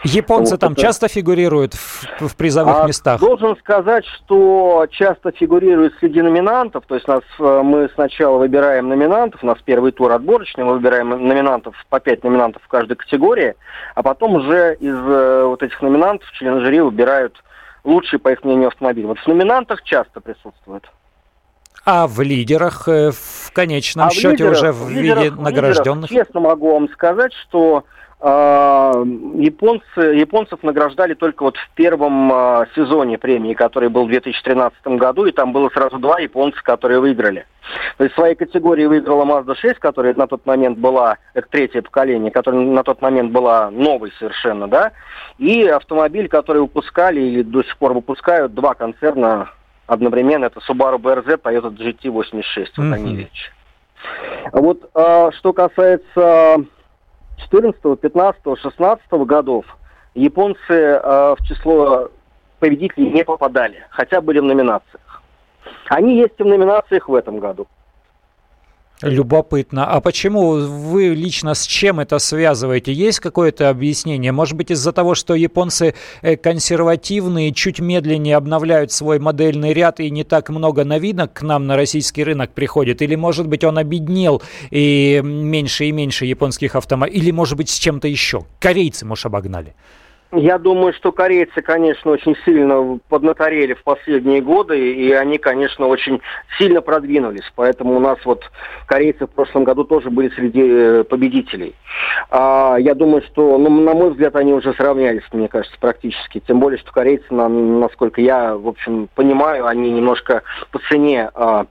Японцы 0.04 0.52
вот 0.52 0.60
там 0.60 0.72
это... 0.72 0.82
часто 0.82 1.08
фигурируют 1.08 1.74
в, 1.74 2.28
в 2.28 2.36
призовых 2.36 2.76
а, 2.80 2.86
местах? 2.86 3.20
Должен 3.20 3.56
сказать, 3.56 4.04
что 4.04 4.86
часто 4.90 5.32
фигурируют 5.32 5.94
среди 5.98 6.20
номинантов. 6.20 6.84
То 6.86 6.94
есть 6.94 7.08
нас, 7.08 7.22
э, 7.38 7.62
мы 7.64 7.88
сначала 7.94 8.38
выбираем 8.38 8.88
номинантов, 8.88 9.42
у 9.42 9.46
нас 9.46 9.58
первый 9.64 9.92
тур 9.92 10.12
отборочный, 10.12 10.64
мы 10.64 10.74
выбираем 10.74 11.08
номинантов, 11.08 11.74
по 11.88 12.00
пять 12.00 12.22
номинантов 12.22 12.62
в 12.62 12.68
каждой 12.68 12.96
категории, 12.96 13.54
а 13.94 14.02
потом 14.02 14.34
уже 14.34 14.76
из 14.78 14.94
э, 14.94 15.44
вот 15.44 15.62
этих 15.62 15.80
номинантов 15.80 16.30
члены 16.32 16.60
жюри 16.60 16.80
выбирают 16.80 17.42
лучший, 17.82 18.18
по 18.18 18.30
их 18.30 18.44
мнению, 18.44 18.68
автомобиль. 18.68 19.06
Вот 19.06 19.18
в 19.18 19.26
номинантах 19.26 19.82
часто 19.84 20.20
присутствуют. 20.20 20.90
А 21.86 22.06
в 22.06 22.20
лидерах, 22.22 22.88
э, 22.88 23.10
в 23.10 23.52
конечном 23.52 24.08
а 24.08 24.10
счете, 24.10 24.28
в 24.28 24.32
лидерах, 24.32 24.52
уже 24.52 24.72
в, 24.72 24.84
в 24.84 24.88
виде 24.90 25.14
лидерах, 25.14 25.38
награжденных? 25.38 26.10
Лидерах, 26.10 26.26
честно 26.26 26.40
могу 26.40 26.72
вам 26.72 26.88
сказать, 26.90 27.32
что 27.34 27.84
японцы, 28.24 30.00
японцев 30.00 30.62
награждали 30.62 31.12
только 31.12 31.42
вот 31.42 31.58
в 31.58 31.70
первом 31.74 32.32
а, 32.32 32.66
сезоне 32.74 33.18
премии, 33.18 33.52
который 33.52 33.90
был 33.90 34.06
в 34.06 34.08
2013 34.08 34.86
году, 34.86 35.26
и 35.26 35.32
там 35.32 35.52
было 35.52 35.68
сразу 35.68 35.98
два 35.98 36.18
японца, 36.20 36.62
которые 36.62 37.00
выиграли. 37.00 37.44
То 37.98 38.04
есть 38.04 38.14
в 38.14 38.18
своей 38.18 38.34
категории 38.34 38.86
выиграла 38.86 39.26
Mazda 39.26 39.54
6, 39.54 39.78
которая 39.78 40.14
на 40.14 40.26
тот 40.26 40.46
момент 40.46 40.78
была, 40.78 41.18
это 41.34 41.46
третье 41.50 41.82
поколение, 41.82 42.30
которая 42.30 42.62
на 42.62 42.82
тот 42.82 43.02
момент 43.02 43.30
была 43.30 43.70
новой 43.70 44.10
совершенно, 44.18 44.68
да, 44.68 44.92
и 45.36 45.66
автомобиль, 45.66 46.28
который 46.28 46.62
выпускали 46.62 47.20
или 47.20 47.42
до 47.42 47.62
сих 47.62 47.76
пор 47.76 47.92
выпускают 47.92 48.54
два 48.54 48.72
концерна 48.72 49.50
одновременно, 49.86 50.46
это 50.46 50.60
Subaru 50.60 50.96
BRZ, 50.96 51.42
Toyota 51.42 51.70
GT86, 51.76 52.42
mm-hmm. 52.44 52.68
вот 52.76 52.92
они 52.94 53.16
вещи. 53.16 53.52
Вот 54.52 54.90
э, 54.94 55.30
что 55.38 55.52
касается 55.52 56.64
14, 57.38 58.00
15, 58.00 58.58
16 58.60 59.10
годов 59.26 59.64
японцы 60.14 60.58
э, 60.72 61.34
в 61.38 61.44
число 61.44 62.10
победителей 62.58 63.10
не 63.10 63.24
попадали, 63.24 63.84
хотя 63.90 64.20
были 64.20 64.38
в 64.38 64.44
номинациях. 64.44 65.22
Они 65.88 66.16
есть 66.18 66.34
и 66.38 66.42
в 66.42 66.46
номинациях 66.46 67.08
в 67.08 67.14
этом 67.14 67.38
году. 67.38 67.66
Любопытно. 69.04 69.86
А 69.86 70.00
почему 70.00 70.52
вы 70.52 71.08
лично 71.08 71.52
с 71.52 71.66
чем 71.66 72.00
это 72.00 72.18
связываете? 72.18 72.90
Есть 72.90 73.20
какое-то 73.20 73.68
объяснение? 73.68 74.32
Может 74.32 74.56
быть, 74.56 74.70
из-за 74.70 74.92
того, 74.92 75.14
что 75.14 75.34
японцы 75.34 75.94
э, 76.22 76.36
консервативные, 76.36 77.52
чуть 77.52 77.80
медленнее 77.80 78.36
обновляют 78.36 78.92
свой 78.92 79.18
модельный 79.18 79.74
ряд 79.74 80.00
и 80.00 80.10
не 80.10 80.24
так 80.24 80.48
много 80.48 80.84
новинок 80.84 81.34
к 81.34 81.42
нам 81.42 81.66
на 81.66 81.76
российский 81.76 82.24
рынок 82.24 82.52
приходит? 82.52 83.02
Или, 83.02 83.14
может 83.14 83.46
быть, 83.46 83.62
он 83.62 83.76
обеднел 83.76 84.40
и 84.70 85.20
меньше 85.22 85.84
и 85.84 85.92
меньше 85.92 86.24
японских 86.24 86.74
автомобилей? 86.74 87.18
Или, 87.18 87.30
может 87.30 87.58
быть, 87.58 87.68
с 87.68 87.78
чем-то 87.78 88.08
еще? 88.08 88.46
Корейцы, 88.58 89.04
может, 89.04 89.26
обогнали? 89.26 89.74
Я 90.36 90.58
думаю, 90.58 90.92
что 90.94 91.12
корейцы, 91.12 91.62
конечно, 91.62 92.10
очень 92.10 92.36
сильно 92.44 92.98
поднаторели 93.08 93.74
в 93.74 93.82
последние 93.84 94.40
годы, 94.40 94.92
и 94.92 95.12
они, 95.12 95.38
конечно, 95.38 95.86
очень 95.86 96.20
сильно 96.58 96.80
продвинулись. 96.80 97.44
Поэтому 97.54 97.96
у 97.96 98.00
нас 98.00 98.18
вот 98.24 98.42
корейцы 98.86 99.26
в 99.26 99.30
прошлом 99.30 99.64
году 99.64 99.84
тоже 99.84 100.10
были 100.10 100.30
среди 100.30 100.62
э, 100.62 101.04
победителей. 101.04 101.74
А, 102.30 102.76
я 102.78 102.94
думаю, 102.94 103.22
что, 103.22 103.58
ну, 103.58 103.70
на 103.70 103.94
мой 103.94 104.10
взгляд, 104.10 104.34
они 104.36 104.52
уже 104.52 104.74
сравнялись, 104.74 105.22
мне 105.32 105.48
кажется, 105.48 105.76
практически. 105.78 106.40
Тем 106.40 106.58
более, 106.58 106.78
что 106.78 106.90
корейцы, 106.92 107.32
насколько 107.32 108.20
я, 108.20 108.56
в 108.56 108.66
общем, 108.66 109.08
понимаю, 109.14 109.66
они 109.66 109.90
немножко 109.90 110.42
по 110.72 110.80
цене 110.90 111.30
а, 111.34 111.66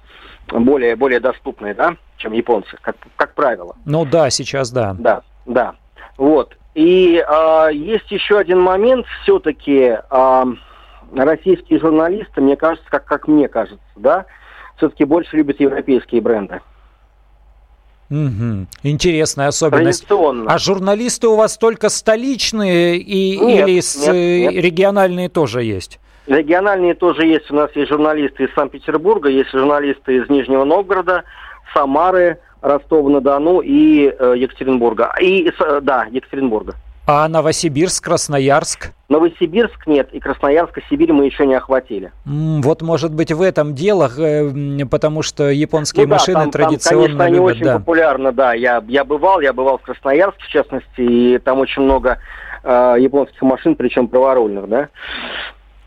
более, 0.47 0.95
более 0.95 1.19
доступные, 1.19 1.73
да, 1.73 1.95
чем 2.17 2.31
японцы, 2.33 2.77
как, 2.81 2.95
как 3.17 3.33
правило. 3.33 3.75
Ну 3.85 4.05
да, 4.05 4.29
сейчас 4.29 4.71
да. 4.71 4.95
Да, 4.97 5.21
да. 5.45 5.75
Вот. 6.17 6.55
И 6.75 7.23
э, 7.25 7.69
есть 7.73 8.09
еще 8.09 8.39
один 8.39 8.59
момент, 8.59 9.05
все-таки 9.21 9.97
э, 10.09 10.43
российские 11.15 11.79
журналисты, 11.79 12.41
мне 12.41 12.55
кажется, 12.55 12.89
как, 12.89 13.05
как 13.05 13.27
мне 13.27 13.47
кажется, 13.47 13.79
да, 13.95 14.25
все-таки 14.77 15.05
больше 15.05 15.37
любят 15.37 15.59
европейские 15.59 16.21
бренды. 16.21 16.61
Угу. 18.09 18.67
Интересная 18.83 19.47
особенность. 19.47 20.05
А 20.09 20.57
журналисты 20.57 21.27
у 21.27 21.35
вас 21.35 21.57
только 21.57 21.89
столичные 21.89 22.97
и, 22.97 23.39
нет, 23.39 23.67
или 23.67 23.79
с, 23.79 24.07
нет, 24.07 24.53
нет. 24.53 24.63
региональные 24.63 25.29
тоже 25.29 25.63
есть? 25.63 25.99
Региональные 26.27 26.93
тоже 26.93 27.25
есть. 27.25 27.49
У 27.49 27.55
нас 27.55 27.69
есть 27.75 27.89
журналисты 27.89 28.45
из 28.45 28.53
Санкт-Петербурга, 28.53 29.29
есть 29.29 29.51
журналисты 29.51 30.17
из 30.17 30.29
Нижнего 30.29 30.63
Новгорода, 30.63 31.23
Самары, 31.73 32.39
Ростова-на-Дону 32.63 33.59
и 33.59 34.07
э, 34.07 34.33
Екатеринбурга. 34.37 35.13
И, 35.21 35.47
э, 35.47 35.81
да, 35.81 36.07
Екатеринбурга. 36.09 36.75
А 37.05 37.27
Новосибирск, 37.27 38.05
Красноярск? 38.05 38.93
Новосибирск 39.09 39.85
нет, 39.87 40.13
и 40.13 40.21
Красноярск 40.21 40.77
и 40.77 40.81
Сибирь 40.89 41.11
мы 41.11 41.25
еще 41.25 41.45
не 41.45 41.55
охватили. 41.55 42.13
Вот 42.23 42.81
может 42.81 43.13
быть 43.13 43.29
в 43.33 43.41
этом 43.41 43.75
дело, 43.75 44.09
э, 44.17 44.85
потому 44.89 45.21
что 45.21 45.49
японские 45.49 46.07
ну, 46.07 46.13
машины 46.13 46.35
да, 46.35 46.41
там, 46.43 46.51
традиционно 46.51 47.07
там, 47.07 47.17
конечно, 47.17 47.27
любят, 47.27 47.37
они 47.37 47.39
очень 47.39 47.65
да. 47.65 47.79
популярны, 47.79 48.31
да. 48.31 48.53
Я, 48.53 48.81
я 48.87 49.03
бывал, 49.03 49.41
я 49.41 49.51
бывал 49.51 49.79
в 49.79 49.81
Красноярске, 49.81 50.45
в 50.45 50.47
частности, 50.47 51.01
и 51.01 51.37
там 51.39 51.59
очень 51.59 51.81
много 51.81 52.19
э, 52.63 52.95
японских 52.99 53.41
машин, 53.41 53.75
причем 53.75 54.07
праворульных, 54.07 54.69
да. 54.69 54.89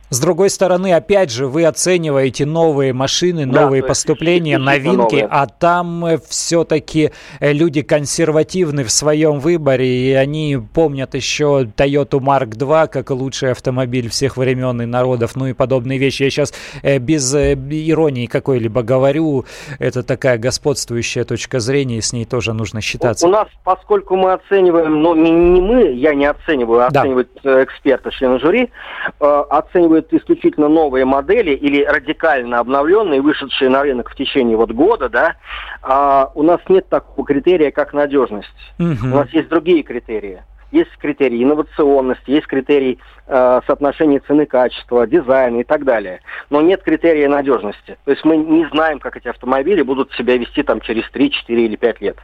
С 0.08 0.20
другой 0.20 0.50
стороны, 0.50 0.94
опять 0.94 1.32
же, 1.32 1.48
вы 1.48 1.64
оцениваете 1.64 2.46
новые 2.46 2.92
машины, 2.92 3.44
новые 3.44 3.82
да, 3.82 3.88
поступления, 3.88 4.56
новинки, 4.56 4.96
новые. 4.96 5.28
а 5.28 5.46
там 5.46 6.04
э, 6.04 6.18
все-таки 6.28 7.10
э, 7.40 7.52
люди 7.52 7.82
консервативны 7.82 8.84
в 8.84 8.90
своем 8.92 9.40
выборе, 9.40 9.86
и 9.86 10.12
они 10.12 10.58
помнят 10.74 11.16
еще 11.16 11.68
Toyota 11.76 12.20
Mark 12.20 12.50
II 12.50 12.86
как 12.86 13.10
лучший 13.10 13.50
автомобиль 13.50 14.08
всех 14.08 14.36
времен 14.36 14.80
и 14.80 14.86
народов, 14.86 15.34
ну 15.34 15.48
и 15.48 15.52
подобные 15.54 15.98
вещи. 15.98 16.22
Я 16.22 16.30
сейчас 16.30 16.54
э, 16.84 16.98
без 16.98 17.34
иронии 17.34 18.26
какой-либо 18.26 18.84
говорю, 18.84 19.44
это 19.80 20.04
такая 20.04 20.38
господствующая 20.38 21.24
точка 21.24 21.58
зрения, 21.58 21.98
и 21.98 22.00
с 22.00 22.12
ней 22.12 22.26
тоже 22.26 22.52
нужно 22.52 22.80
считаться. 22.80 23.26
У 23.26 23.30
нас, 23.30 23.48
поскольку 23.64 24.14
мы 24.14 24.34
оцениваем, 24.34 25.02
но 25.02 25.16
не 25.16 25.60
мы, 25.60 25.92
я 25.94 26.14
не 26.14 26.26
оцениваю, 26.26 26.86
а 26.86 26.90
да. 26.90 27.00
оценивают 27.00 27.30
эксперты, 27.42 28.10
члены 28.12 28.38
жюри, 28.38 28.70
оценивают 29.18 29.95
требуют 29.96 30.12
исключительно 30.12 30.68
новые 30.68 31.04
модели 31.04 31.52
или 31.52 31.84
радикально 31.84 32.58
обновленные, 32.58 33.20
вышедшие 33.20 33.70
на 33.70 33.82
рынок 33.82 34.10
в 34.10 34.14
течение 34.14 34.56
вот 34.56 34.72
года, 34.72 35.08
да, 35.08 35.36
а 35.82 36.30
у 36.34 36.42
нас 36.42 36.60
нет 36.68 36.88
такого 36.88 37.26
критерия, 37.26 37.70
как 37.70 37.92
надежность. 37.92 38.48
Угу. 38.78 39.04
У 39.04 39.16
нас 39.16 39.28
есть 39.30 39.48
другие 39.48 39.82
критерии. 39.82 40.42
Есть 40.72 40.90
критерии 40.98 41.42
инновационности, 41.42 42.30
есть 42.30 42.48
критерий 42.48 42.98
э, 43.28 43.60
соотношения 43.66 44.20
цены-качества, 44.26 45.06
дизайна 45.06 45.60
и 45.60 45.64
так 45.64 45.84
далее. 45.84 46.20
Но 46.50 46.60
нет 46.60 46.82
критерия 46.82 47.28
надежности. 47.28 47.96
То 48.04 48.10
есть 48.10 48.24
мы 48.24 48.36
не 48.36 48.68
знаем, 48.72 48.98
как 48.98 49.16
эти 49.16 49.28
автомобили 49.28 49.82
будут 49.82 50.12
себя 50.12 50.36
вести 50.36 50.62
там 50.64 50.80
через 50.80 51.08
3, 51.10 51.30
4 51.30 51.64
или 51.64 51.76
5 51.76 52.00
лет. 52.00 52.18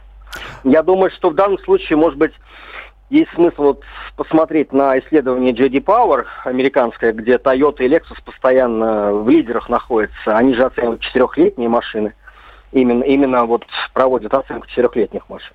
Я 0.63 0.83
думаю, 0.83 1.09
что 1.11 1.29
в 1.29 1.35
данном 1.35 1.57
случае, 1.59 1.97
может 1.97 2.17
быть, 2.17 2.33
есть 3.09 3.31
смысл 3.33 3.63
вот 3.63 3.83
посмотреть 4.15 4.73
на 4.73 4.97
исследование 4.99 5.53
JD 5.53 5.83
Power 5.83 6.25
американское, 6.45 7.13
где 7.13 7.35
Toyota 7.35 7.83
и 7.83 7.87
Lexus 7.87 8.17
постоянно 8.23 9.13
в 9.13 9.29
лидерах 9.29 9.69
находятся. 9.69 10.37
Они 10.37 10.53
же 10.53 10.63
оценивают 10.63 11.01
четырехлетние 11.01 11.69
машины. 11.69 12.13
Именно, 12.71 13.03
именно 13.03 13.45
вот 13.45 13.65
проводят 13.93 14.33
оценку 14.33 14.67
четырехлетних 14.67 15.29
машин. 15.29 15.53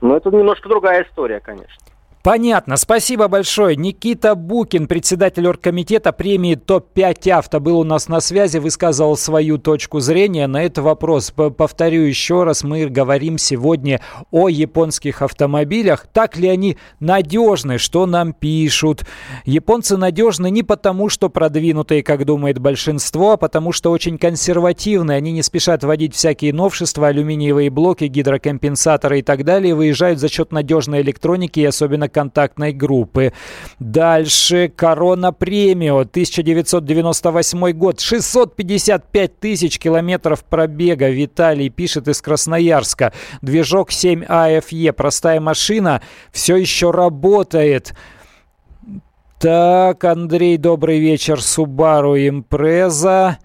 Но 0.00 0.16
это 0.16 0.30
немножко 0.30 0.68
другая 0.68 1.04
история, 1.04 1.40
конечно. 1.40 1.81
Понятно. 2.22 2.76
Спасибо 2.76 3.26
большое. 3.26 3.74
Никита 3.74 4.36
Букин, 4.36 4.86
председатель 4.86 5.44
оргкомитета 5.44 6.12
премии 6.12 6.54
ТОП-5 6.54 7.30
авто, 7.30 7.58
был 7.58 7.80
у 7.80 7.84
нас 7.84 8.06
на 8.06 8.20
связи, 8.20 8.58
высказывал 8.58 9.16
свою 9.16 9.58
точку 9.58 9.98
зрения 9.98 10.46
на 10.46 10.62
этот 10.62 10.84
вопрос. 10.84 11.32
Повторю 11.32 12.02
еще 12.02 12.44
раз, 12.44 12.62
мы 12.62 12.86
говорим 12.86 13.38
сегодня 13.38 14.00
о 14.30 14.48
японских 14.48 15.20
автомобилях. 15.20 16.06
Так 16.12 16.36
ли 16.36 16.46
они 16.46 16.76
надежны, 17.00 17.78
что 17.78 18.06
нам 18.06 18.32
пишут? 18.34 19.04
Японцы 19.44 19.96
надежны 19.96 20.48
не 20.48 20.62
потому, 20.62 21.08
что 21.08 21.28
продвинутые, 21.28 22.04
как 22.04 22.24
думает 22.24 22.60
большинство, 22.60 23.32
а 23.32 23.36
потому 23.36 23.72
что 23.72 23.90
очень 23.90 24.16
консервативные. 24.16 25.16
Они 25.16 25.32
не 25.32 25.42
спешат 25.42 25.82
вводить 25.82 26.14
всякие 26.14 26.52
новшества, 26.52 27.08
алюминиевые 27.08 27.68
блоки, 27.68 28.04
гидрокомпенсаторы 28.04 29.18
и 29.18 29.22
так 29.22 29.44
далее, 29.44 29.74
выезжают 29.74 30.20
за 30.20 30.28
счет 30.28 30.52
надежной 30.52 31.02
электроники 31.02 31.58
и 31.58 31.64
особенно 31.64 32.11
контактной 32.12 32.72
группы. 32.72 33.32
Дальше 33.80 34.72
Корона 34.74 35.32
Премио, 35.32 35.98
1998 36.00 37.72
год, 37.72 37.98
655 37.98 39.40
тысяч 39.40 39.78
километров 39.80 40.44
пробега. 40.44 41.08
Виталий 41.08 41.68
пишет 41.68 42.06
из 42.06 42.22
Красноярска. 42.22 43.12
Движок 43.40 43.90
7 43.90 44.24
АФЕ, 44.28 44.92
простая 44.92 45.40
машина, 45.40 46.00
все 46.30 46.54
еще 46.56 46.92
работает. 46.92 47.94
Так, 49.42 50.04
Андрей, 50.04 50.56
добрый 50.56 51.00
вечер. 51.00 51.42
Субару 51.42 52.16
Импреза. 52.16 53.38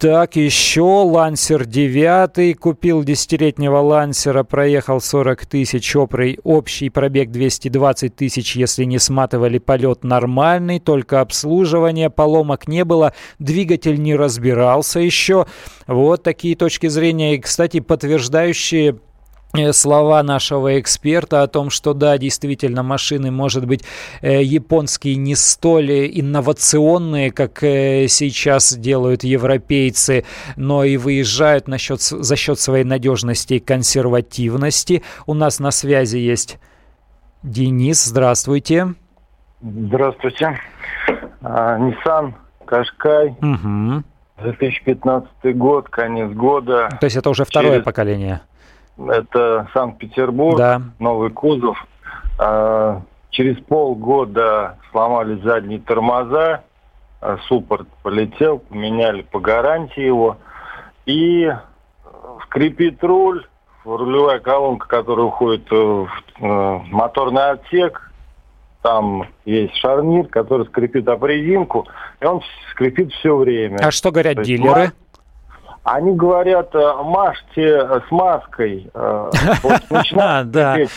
Так, 0.00 0.36
еще 0.36 0.80
Лансер 0.80 1.66
9. 1.66 2.58
Купил 2.58 3.04
десятилетнего 3.04 3.80
Лансера, 3.80 4.44
проехал 4.44 4.98
40 4.98 5.44
тысяч, 5.44 5.94
общий 5.94 6.88
пробег 6.88 7.30
220 7.30 8.16
тысяч, 8.16 8.56
если 8.56 8.84
не 8.84 8.98
сматывали 8.98 9.58
полет 9.58 10.02
нормальный, 10.02 10.80
только 10.80 11.20
обслуживание, 11.20 12.08
поломок 12.08 12.66
не 12.66 12.86
было, 12.86 13.12
двигатель 13.38 14.00
не 14.00 14.16
разбирался 14.16 15.00
еще. 15.00 15.44
Вот 15.86 16.22
такие 16.22 16.56
точки 16.56 16.86
зрения, 16.86 17.34
и, 17.34 17.38
кстати, 17.38 17.80
подтверждающие 17.80 18.96
слова 19.72 20.22
нашего 20.22 20.78
эксперта 20.78 21.42
о 21.42 21.48
том, 21.48 21.70
что 21.70 21.94
да, 21.94 22.18
действительно, 22.18 22.82
машины, 22.82 23.30
может 23.30 23.66
быть, 23.66 23.84
э, 24.22 24.42
японские 24.42 25.16
не 25.16 25.34
столь 25.34 25.90
инновационные, 25.90 27.30
как 27.30 27.62
э, 27.62 28.06
сейчас 28.08 28.72
делают 28.74 29.24
европейцы, 29.24 30.24
но 30.56 30.84
и 30.84 30.96
выезжают 30.96 31.68
насчет, 31.68 32.00
за 32.00 32.36
счет 32.36 32.58
своей 32.58 32.84
надежности 32.84 33.54
и 33.54 33.60
консервативности. 33.60 35.02
У 35.26 35.34
нас 35.34 35.58
на 35.58 35.70
связи 35.70 36.18
есть 36.18 36.58
Денис. 37.42 38.04
Здравствуйте. 38.04 38.94
Здравствуйте. 39.62 40.58
А, 41.42 41.78
Nissan 41.78 42.34
Qashqai. 42.66 43.34
Угу. 43.40 44.04
2015 44.42 45.56
год, 45.56 45.88
конец 45.90 46.30
года. 46.32 46.88
То 47.00 47.04
есть 47.04 47.16
это 47.16 47.28
уже 47.30 47.44
второе 47.44 47.72
Через... 47.72 47.84
поколение? 47.84 48.40
Это 49.08 49.68
Санкт-Петербург, 49.72 50.58
да. 50.58 50.82
новый 50.98 51.30
кузов. 51.30 51.78
А, 52.38 53.02
через 53.30 53.56
полгода 53.64 54.76
сломались 54.90 55.42
задние 55.42 55.80
тормоза, 55.80 56.62
а, 57.20 57.38
суппорт 57.46 57.88
полетел, 58.02 58.58
поменяли 58.58 59.22
по 59.22 59.40
гарантии 59.40 60.02
его. 60.02 60.38
И 61.06 61.50
скрипит 62.44 63.02
руль, 63.02 63.46
рулевая 63.84 64.38
колонка, 64.40 64.86
которая 64.86 65.26
уходит 65.26 65.70
в 65.70 66.08
моторный 66.38 67.50
отсек, 67.50 68.10
там 68.82 69.28
есть 69.44 69.74
шарнир, 69.76 70.26
который 70.26 70.66
скрипит 70.66 71.06
об 71.08 71.24
резинку, 71.24 71.86
и 72.20 72.24
он 72.24 72.40
скрипит 72.70 73.12
все 73.12 73.36
время. 73.36 73.76
А 73.76 73.90
что 73.90 74.10
говорят 74.10 74.42
дилеры? 74.42 74.92
Они 75.84 76.14
говорят, 76.14 76.74
э, 76.74 76.94
мажьте 77.02 78.00
с 78.06 78.10
маской. 78.10 78.90
Э, 78.94 79.30
вот 79.62 79.80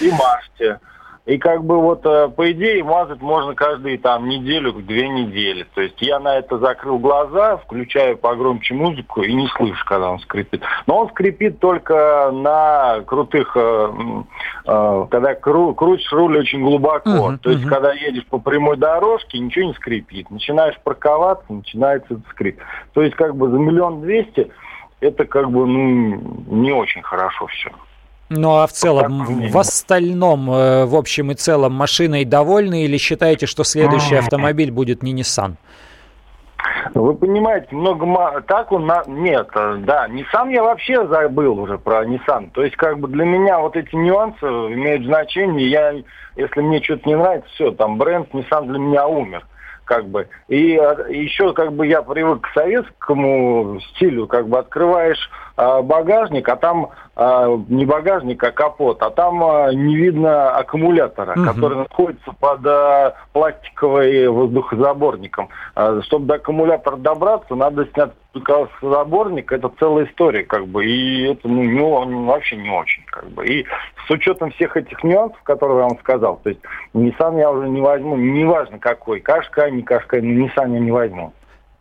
и 0.02 0.12
мажьте. 0.12 0.80
И 1.26 1.38
как 1.38 1.64
бы 1.64 1.80
вот, 1.80 2.06
э, 2.06 2.28
по 2.28 2.52
идее, 2.52 2.84
мазать 2.84 3.22
можно 3.22 3.56
каждые 3.56 3.98
там 3.98 4.28
неделю, 4.28 4.74
две 4.74 5.08
недели. 5.08 5.66
То 5.74 5.80
есть 5.80 6.02
я 6.02 6.20
на 6.20 6.38
это 6.38 6.58
закрыл 6.58 7.00
глаза, 7.00 7.56
включаю 7.58 8.18
погромче 8.18 8.74
музыку 8.74 9.22
и 9.22 9.34
не 9.34 9.48
слышу, 9.48 9.86
когда 9.86 10.12
он 10.12 10.20
скрипит. 10.20 10.62
Но 10.86 10.98
он 10.98 11.10
скрипит 11.12 11.60
только 11.60 12.30
на 12.34 13.04
крутых, 13.06 13.56
э, 13.56 13.92
э, 14.66 15.06
когда 15.10 15.34
кру, 15.36 15.74
крутишь 15.74 16.12
руль 16.12 16.40
очень 16.40 16.62
глубоко. 16.62 17.10
Uh-huh, 17.10 17.38
То 17.38 17.52
есть 17.52 17.64
uh-huh. 17.64 17.70
когда 17.70 17.94
едешь 17.94 18.26
по 18.26 18.40
прямой 18.40 18.76
дорожке, 18.76 19.40
ничего 19.40 19.68
не 19.68 19.74
скрипит. 19.76 20.30
Начинаешь 20.30 20.78
парковаться, 20.84 21.54
начинается 21.54 22.16
этот 22.16 22.28
скрип. 22.32 22.60
То 22.94 23.02
есть 23.02 23.16
как 23.16 23.38
бы 23.38 23.50
за 23.50 23.58
миллион 23.58 24.02
двести 24.02 24.52
это 25.04 25.26
как 25.26 25.52
бы 25.52 25.66
ну, 25.66 26.22
не 26.48 26.72
очень 26.72 27.02
хорошо 27.02 27.48
все. 27.48 27.70
Ну 28.30 28.56
а 28.56 28.68
в 28.68 28.72
целом, 28.72 29.50
в 29.50 29.58
остальном, 29.58 30.50
э, 30.50 30.86
в 30.86 30.96
общем 30.96 31.32
и 31.32 31.36
целом, 31.36 31.74
машиной 31.74 32.26
довольны 32.26 32.86
или 32.86 32.98
считаете, 32.98 33.46
что 33.46 33.64
следующий 33.64 34.16
автомобиль 34.16 34.72
будет 34.72 35.04
не 35.04 35.14
Nissan? 35.14 35.56
Вы 36.94 37.14
понимаете, 37.16 37.68
много 37.76 38.42
так 38.48 38.72
он 38.72 38.86
на... 38.86 39.04
нет, 39.06 39.50
э, 39.54 39.78
да, 39.80 40.08
Nissan 40.08 40.52
я 40.52 40.64
вообще 40.64 41.06
забыл 41.08 41.60
уже 41.60 41.78
про 41.78 42.06
Nissan. 42.06 42.50
То 42.54 42.64
есть 42.64 42.76
как 42.78 43.00
бы 43.00 43.08
для 43.08 43.26
меня 43.26 43.60
вот 43.60 43.76
эти 43.76 43.94
нюансы 43.96 44.46
имеют 44.46 45.06
значение. 45.06 45.70
Я, 45.70 45.94
если 46.36 46.62
мне 46.62 46.82
что-то 46.82 47.08
не 47.08 47.16
нравится, 47.16 47.50
все, 47.54 47.72
там 47.72 47.98
бренд 47.98 48.30
Nissan 48.34 48.68
для 48.68 48.80
меня 48.80 49.08
умер 49.08 49.46
как 49.86 50.08
бы. 50.08 50.28
И 50.48 50.58
еще 50.60 51.54
как 51.54 51.74
бы 51.74 51.88
я 51.88 52.02
привык 52.02 52.42
к 52.42 52.54
советскому 52.54 53.80
стилю, 53.92 54.28
как 54.28 54.48
бы 54.48 54.60
открываешь 54.60 55.30
багажник, 55.56 56.50
а 56.50 56.56
там 56.56 56.90
э, 57.16 57.58
не 57.70 57.86
багажник, 57.86 58.44
а 58.44 58.52
капот, 58.52 59.02
а 59.04 59.10
там 59.12 59.44
э, 59.44 59.74
не 59.76 59.96
видно 59.96 60.52
аккумулятора, 60.52 61.34
угу. 61.34 61.46
который 61.46 61.78
находится 61.80 62.32
под 62.40 62.62
пластиковым 63.34 64.34
воздухозаборником. 64.34 65.50
Чтобы 66.04 66.26
до 66.26 66.36
аккумулятора 66.36 66.98
добраться, 66.98 67.56
надо 67.56 67.88
снять 67.94 68.12
заборник 68.82 69.52
это 69.52 69.72
целая 69.80 70.06
история, 70.06 70.44
как 70.44 70.68
бы, 70.68 70.86
и 70.86 71.32
это 71.32 71.48
ну, 71.48 71.64
ну, 71.64 72.26
вообще 72.26 72.56
не 72.56 72.70
очень, 72.70 73.04
как 73.06 73.30
бы. 73.30 73.46
И 73.46 73.66
с 74.08 74.10
учетом 74.10 74.52
всех 74.52 74.76
этих 74.76 75.04
нюансов, 75.04 75.42
которые 75.44 75.80
я 75.80 75.88
вам 75.88 76.00
сказал, 76.00 76.40
то 76.44 76.50
есть 76.50 76.62
Nissan 76.94 77.40
я 77.40 77.52
уже 77.52 77.70
не 77.70 77.82
возьму, 77.82 78.16
неважно 78.16 78.80
какой, 78.80 79.20
Кашка, 79.20 79.70
не 79.70 79.84
Кашка, 79.84 80.18
Nissan 80.18 80.74
я 80.74 80.80
не 80.80 80.92
возьму. 80.92 81.34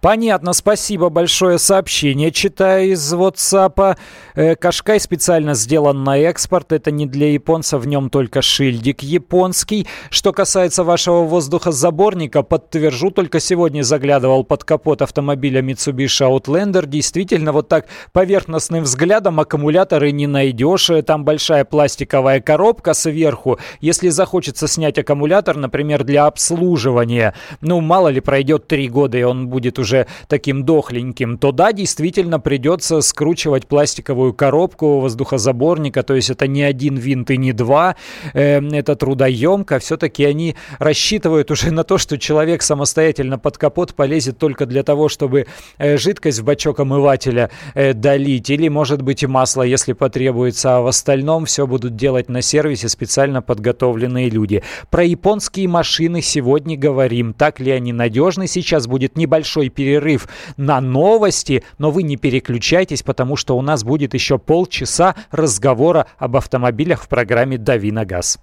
Понятно, 0.02 0.52
спасибо 0.52 1.10
большое. 1.10 1.60
Сообщение 1.60 2.32
читаю 2.32 2.90
из 2.90 3.14
WhatsApp. 3.14 3.96
Э, 4.34 4.56
Кашкай 4.56 4.98
специально 4.98 5.54
сделан 5.54 6.02
на 6.02 6.18
экспорт. 6.18 6.72
Это 6.72 6.90
не 6.90 7.06
для 7.06 7.30
японцев, 7.30 7.82
в 7.82 7.86
нем 7.86 8.10
только 8.10 8.42
шильдик 8.42 9.04
японский. 9.04 9.86
Что 10.10 10.32
касается 10.32 10.82
вашего 10.82 11.22
воздухозаборника, 11.22 12.42
подтвержу, 12.42 13.12
только 13.12 13.38
сегодня 13.38 13.82
заглядывал 13.82 14.42
под 14.42 14.64
капот 14.64 15.02
автомобиля 15.02 15.62
Mitsubishi 15.62 16.28
Outlander. 16.28 16.84
Действительно, 16.84 17.52
вот 17.52 17.68
так 17.68 17.86
поверхностным 18.12 18.82
взглядом 18.82 19.38
аккумуляторы 19.38 20.10
не 20.10 20.26
найдешь. 20.26 20.90
Там 21.06 21.24
большая 21.24 21.64
пластиковая 21.64 22.40
коробка 22.40 22.94
сверху. 22.94 23.60
Если 23.80 24.08
захочется 24.08 24.66
снять 24.66 24.98
аккумулятор, 24.98 25.56
например, 25.56 26.02
для 26.02 26.26
обслуживания, 26.26 27.34
ну, 27.60 27.80
мало 27.80 28.08
ли, 28.08 28.18
пройдет 28.18 28.66
три 28.66 28.88
года, 28.88 29.16
и 29.16 29.22
он 29.22 29.46
будет 29.46 29.78
уже 29.78 29.91
уже 29.92 30.06
таким 30.28 30.64
дохленьким, 30.64 31.38
то 31.38 31.52
да, 31.52 31.72
действительно 31.72 32.40
придется 32.40 33.00
скручивать 33.02 33.66
пластиковую 33.66 34.32
коробку 34.32 35.00
воздухозаборника, 35.00 36.02
то 36.02 36.14
есть 36.14 36.30
это 36.30 36.46
не 36.46 36.62
один 36.62 36.96
винт 36.96 37.30
и 37.30 37.36
не 37.36 37.52
два, 37.52 37.96
э, 38.32 38.60
это 38.72 38.96
трудоемко, 38.96 39.78
все-таки 39.78 40.24
они 40.24 40.56
рассчитывают 40.78 41.50
уже 41.50 41.70
на 41.70 41.84
то, 41.84 41.98
что 41.98 42.18
человек 42.18 42.62
самостоятельно 42.62 43.38
под 43.38 43.58
капот 43.58 43.94
полезет 43.94 44.38
только 44.38 44.66
для 44.66 44.82
того, 44.82 45.08
чтобы 45.08 45.46
э, 45.78 45.96
жидкость 45.98 46.40
в 46.40 46.44
бачок 46.44 46.80
омывателя 46.80 47.50
э, 47.74 47.92
долить, 47.92 48.48
или 48.50 48.68
может 48.68 49.02
быть 49.02 49.22
и 49.22 49.26
масло, 49.26 49.62
если 49.62 49.92
потребуется, 49.92 50.76
а 50.76 50.80
в 50.80 50.86
остальном 50.86 51.44
все 51.44 51.66
будут 51.66 51.96
делать 51.96 52.28
на 52.28 52.40
сервисе 52.40 52.88
специально 52.88 53.42
подготовленные 53.42 54.30
люди. 54.30 54.62
Про 54.90 55.04
японские 55.04 55.68
машины 55.68 56.22
сегодня 56.22 56.78
говорим, 56.78 57.34
так 57.34 57.60
ли 57.60 57.70
они 57.70 57.92
надежны, 57.92 58.46
сейчас 58.46 58.86
будет 58.86 59.16
небольшой 59.16 59.68
перерыв 59.68 59.81
перерыв 59.82 60.28
на 60.56 60.80
новости, 60.80 61.64
но 61.78 61.90
вы 61.90 62.04
не 62.04 62.16
переключайтесь, 62.16 63.02
потому 63.02 63.36
что 63.36 63.56
у 63.56 63.62
нас 63.62 63.82
будет 63.82 64.14
еще 64.14 64.38
полчаса 64.38 65.16
разговора 65.32 66.06
об 66.18 66.36
автомобилях 66.36 67.02
в 67.02 67.08
программе 67.08 67.58
«Дави 67.58 67.90
на 67.90 68.04
газ». 68.04 68.38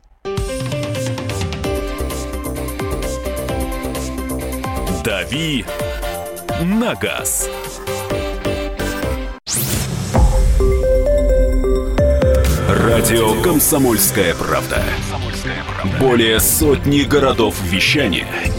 «Дави 5.06 5.64
на 6.62 6.96
газ». 6.96 7.50
Радио 12.68 13.42
«Комсомольская 13.42 14.36
правда». 14.36 14.84
Более 16.02 16.42
сотни 16.42 17.04
городов 17.04 17.56
вещания– 17.64 18.28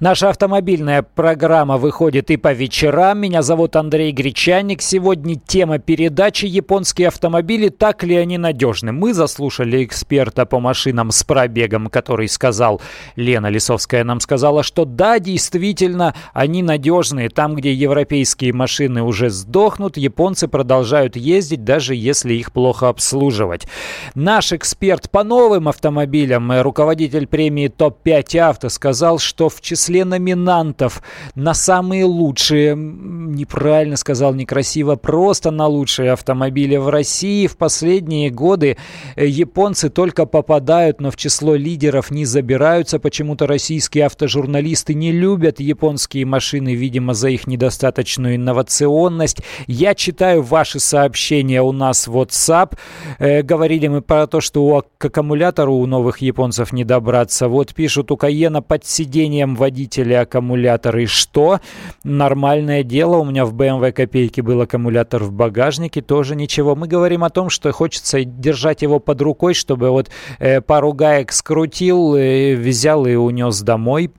Наша 0.00 0.30
автомобильная 0.30 1.02
программа 1.02 1.76
выходит 1.76 2.30
и 2.30 2.38
по 2.38 2.54
вечерам. 2.54 3.18
Меня 3.18 3.42
зовут 3.42 3.76
Андрей 3.76 4.12
Гречанник. 4.12 4.80
Сегодня 4.80 5.34
тема 5.34 5.78
передачи 5.78 6.46
«Японские 6.46 7.08
автомобили. 7.08 7.68
Так 7.68 8.02
ли 8.02 8.16
они 8.16 8.38
надежны?» 8.38 8.92
Мы 8.92 9.12
заслушали 9.12 9.84
эксперта 9.84 10.46
по 10.46 10.58
машинам 10.58 11.10
с 11.10 11.22
пробегом, 11.22 11.88
который 11.88 12.28
сказал, 12.28 12.80
Лена 13.14 13.48
Лисовская 13.48 14.02
нам 14.02 14.20
сказала, 14.20 14.62
что 14.62 14.86
да, 14.86 15.18
действительно, 15.18 16.14
они 16.32 16.62
надежные. 16.62 17.28
Там, 17.28 17.54
где 17.54 17.70
европейские 17.70 18.54
машины 18.54 19.02
уже 19.02 19.28
сдохнут, 19.28 19.98
японцы 19.98 20.48
продолжают 20.48 21.14
ездить, 21.14 21.62
даже 21.62 21.94
если 21.94 22.32
их 22.32 22.52
плохо 22.52 22.88
обслуживать. 22.88 23.66
Наш 24.14 24.54
эксперт 24.54 25.10
по 25.10 25.24
новым 25.24 25.68
автомобилям, 25.68 26.62
руководитель 26.62 27.26
премии 27.26 27.68
ТОП-5 27.68 28.38
авто, 28.38 28.70
сказал, 28.70 29.18
что 29.18 29.50
в 29.50 29.60
числе 29.60 29.89
числе 29.90 30.04
номинантов 30.04 31.02
на 31.34 31.52
самые 31.52 32.04
лучшие, 32.04 32.76
неправильно 32.76 33.96
сказал, 33.96 34.34
некрасиво, 34.34 34.96
просто 34.96 35.50
на 35.50 35.66
лучшие 35.66 36.12
автомобили 36.12 36.76
в 36.76 36.88
России. 36.88 37.48
В 37.48 37.56
последние 37.56 38.30
годы 38.30 38.76
э, 39.16 39.26
японцы 39.26 39.90
только 39.90 40.26
попадают, 40.26 41.00
но 41.00 41.10
в 41.10 41.16
число 41.16 41.56
лидеров 41.56 42.10
не 42.10 42.24
забираются. 42.24 43.00
Почему-то 43.00 43.46
российские 43.46 44.06
автожурналисты 44.06 44.94
не 44.94 45.10
любят 45.10 45.60
японские 45.60 46.24
машины, 46.24 46.74
видимо, 46.74 47.14
за 47.14 47.30
их 47.30 47.48
недостаточную 47.48 48.36
инновационность. 48.36 49.38
Я 49.66 49.94
читаю 49.94 50.42
ваши 50.42 50.78
сообщения 50.78 51.62
у 51.62 51.72
нас 51.72 52.06
в 52.06 52.16
WhatsApp. 52.16 52.76
Э, 53.18 53.42
говорили 53.42 53.88
мы 53.88 54.02
про 54.02 54.26
то, 54.28 54.40
что 54.40 54.84
к 54.98 55.04
аккумулятору 55.04 55.74
у 55.74 55.86
новых 55.86 56.18
японцев 56.18 56.72
не 56.72 56.84
добраться. 56.84 57.48
Вот 57.48 57.74
пишут, 57.74 58.12
у 58.12 58.16
Каена 58.16 58.62
под 58.62 58.86
сиденьем 58.86 59.56
водителя 59.56 59.79
водители 59.80 60.12
аккумуляторы. 60.12 61.06
Что? 61.06 61.60
Нормальное 62.04 62.82
дело. 62.82 63.16
У 63.16 63.24
меня 63.24 63.44
в 63.44 63.54
BMW 63.54 63.92
копейки 63.92 64.40
был 64.40 64.60
аккумулятор 64.60 65.24
в 65.24 65.32
багажнике. 65.32 66.02
Тоже 66.02 66.36
ничего. 66.36 66.76
Мы 66.76 66.86
говорим 66.86 67.24
о 67.24 67.30
том, 67.30 67.50
что 67.50 67.72
хочется 67.72 68.24
держать 68.24 68.82
его 68.82 68.98
под 68.98 69.22
рукой, 69.22 69.54
чтобы 69.54 69.90
вот 69.90 70.10
э, 70.38 70.60
пару 70.60 70.92
гаек 70.92 71.32
скрутил, 71.32 72.14
э, 72.14 72.56
взял 72.56 73.06
и 73.06 73.14
унес 73.14 73.60
домой. 73.62 74.10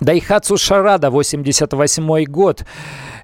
Дайхатсу 0.00 0.56
Шарада, 0.56 1.10
88 1.10 2.24
год. 2.24 2.64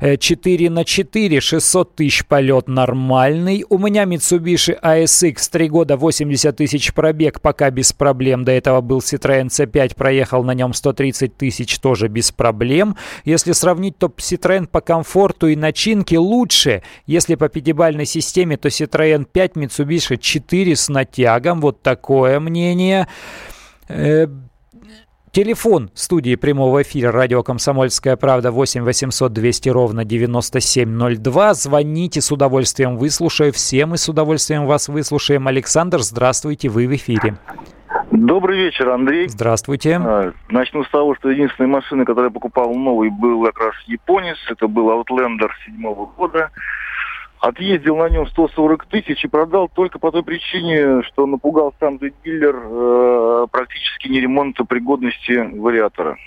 4 0.01 0.71
на 0.71 0.85
4, 0.87 1.41
600 1.41 1.95
тысяч 1.95 2.25
полет 2.25 2.69
нормальный. 2.69 3.67
У 3.69 3.77
меня 3.77 4.05
Mitsubishi 4.05 4.81
ASX 4.81 5.37
3 5.51 5.69
года, 5.69 5.99
80 5.99 6.57
тысяч 6.57 6.95
пробег, 6.95 7.43
пока 7.43 7.71
без 7.71 7.93
проблем. 7.93 8.45
До 8.45 8.53
этого 8.53 8.81
был 8.81 9.01
Citroёn 9.01 9.49
C5, 9.49 9.95
проехал 9.97 10.43
на 10.43 10.55
нем 10.55 10.73
130 10.73 11.37
тысяч, 11.37 11.79
тоже 11.81 12.09
без 12.09 12.33
проблем. 12.33 12.97
Если 13.27 13.53
сравнить, 13.53 13.99
то 13.99 14.07
Citroёn 14.07 14.67
по 14.69 14.81
комфорту 14.81 15.49
и 15.49 15.57
начинке 15.57 16.19
лучше. 16.19 16.83
Если 17.05 17.35
по 17.35 17.51
пятибалльной 17.51 18.07
системе, 18.07 18.57
то 18.57 18.69
Citroёn 18.69 19.27
5, 19.31 19.53
Mitsubishi 19.53 20.17
4 20.17 20.77
с 20.77 20.89
натягом. 20.89 21.61
Вот 21.61 21.83
такое 21.83 22.41
мнение. 22.41 23.07
Телефон 25.33 25.91
студии 25.95 26.35
прямого 26.35 26.83
эфира 26.83 27.13
радио 27.13 27.45
«Комсомольская 27.45 28.17
правда» 28.17 28.51
8 28.51 28.83
800 28.83 29.33
200 29.33 29.69
ровно 29.69 30.05
9702. 30.05 31.55
Звоните, 31.55 32.21
с 32.21 32.33
удовольствием 32.33 32.97
выслушаю. 32.97 33.53
Все 33.53 33.87
мы 33.87 33.97
с 33.97 34.09
удовольствием 34.09 34.67
вас 34.67 34.89
выслушаем. 34.89 35.47
Александр, 35.47 36.01
здравствуйте, 36.01 36.69
вы 36.69 36.89
в 36.89 36.97
эфире. 36.97 37.37
Добрый 38.11 38.59
вечер, 38.59 38.89
Андрей. 38.89 39.29
Здравствуйте. 39.29 40.01
А, 40.05 40.33
начну 40.49 40.83
с 40.83 40.91
того, 40.91 41.15
что 41.15 41.31
единственная 41.31 41.71
машина, 41.71 42.05
которую 42.05 42.31
я 42.31 42.35
покупал 42.35 42.75
новый, 42.75 43.11
был 43.11 43.45
как 43.45 43.61
раз 43.61 43.75
японец. 43.87 44.37
Это 44.51 44.67
был 44.67 44.91
Outlander 44.91 45.51
седьмого 45.65 46.07
года. 46.07 46.51
Отъездил 47.41 47.97
на 47.97 48.11
нем 48.11 48.27
140 48.27 48.85
тысяч 48.87 49.25
и 49.25 49.29
продал 49.29 49.69
только 49.69 49.99
по 49.99 50.13
той 50.13 50.23
причине, 50.23 51.03
что 51.05 51.27
напугал 51.27 51.73
сам 51.81 51.99
дилер 51.99 52.55
э, 52.55 53.47
практически 53.51 54.09
неремонта 54.09 54.65
пригодности 54.65 55.51
вариатора. 55.59 56.19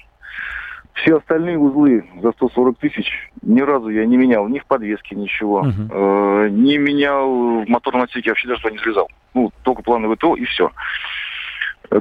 Все 0.94 1.18
остальные 1.18 1.60
узлы 1.60 2.04
за 2.20 2.32
140 2.32 2.80
тысяч 2.80 3.30
ни 3.44 3.62
разу 3.62 3.90
я 3.90 4.06
не 4.06 4.18
менял 4.18 4.48
ни 4.48 4.58
в 4.58 4.66
подвеске 4.66 5.16
ничего, 5.16 5.62
uh-huh. 5.62 6.46
э, 6.46 6.50
не 6.50 6.78
менял 6.80 7.64
в 7.64 7.70
моторном 7.70 8.04
отсеке, 8.04 8.32
вообще 8.32 8.48
даже 8.48 8.62
туда 8.62 8.74
не 8.74 8.80
слезал. 8.80 9.08
Ну, 9.36 9.52
только 9.62 9.84
плановый 9.84 10.18
ТО 10.18 10.36
и 10.36 10.46
все. 10.46 10.72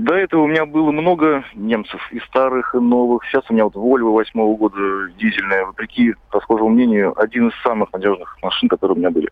До 0.00 0.14
этого 0.14 0.42
у 0.42 0.46
меня 0.46 0.64
было 0.64 0.90
много 0.90 1.44
немцев, 1.54 2.00
и 2.12 2.18
старых, 2.20 2.74
и 2.74 2.78
новых. 2.78 3.24
Сейчас 3.26 3.44
у 3.50 3.52
меня 3.52 3.64
вот 3.64 3.74
Volvo 3.74 4.14
восьмого 4.14 4.56
года 4.56 5.10
дизельная, 5.18 5.66
вопреки 5.66 6.14
расхожему 6.30 6.70
мнению, 6.70 7.12
один 7.20 7.48
из 7.48 7.62
самых 7.62 7.92
надежных 7.92 8.38
машин, 8.42 8.70
которые 8.70 8.96
у 8.96 8.98
меня 8.98 9.10
были. 9.10 9.28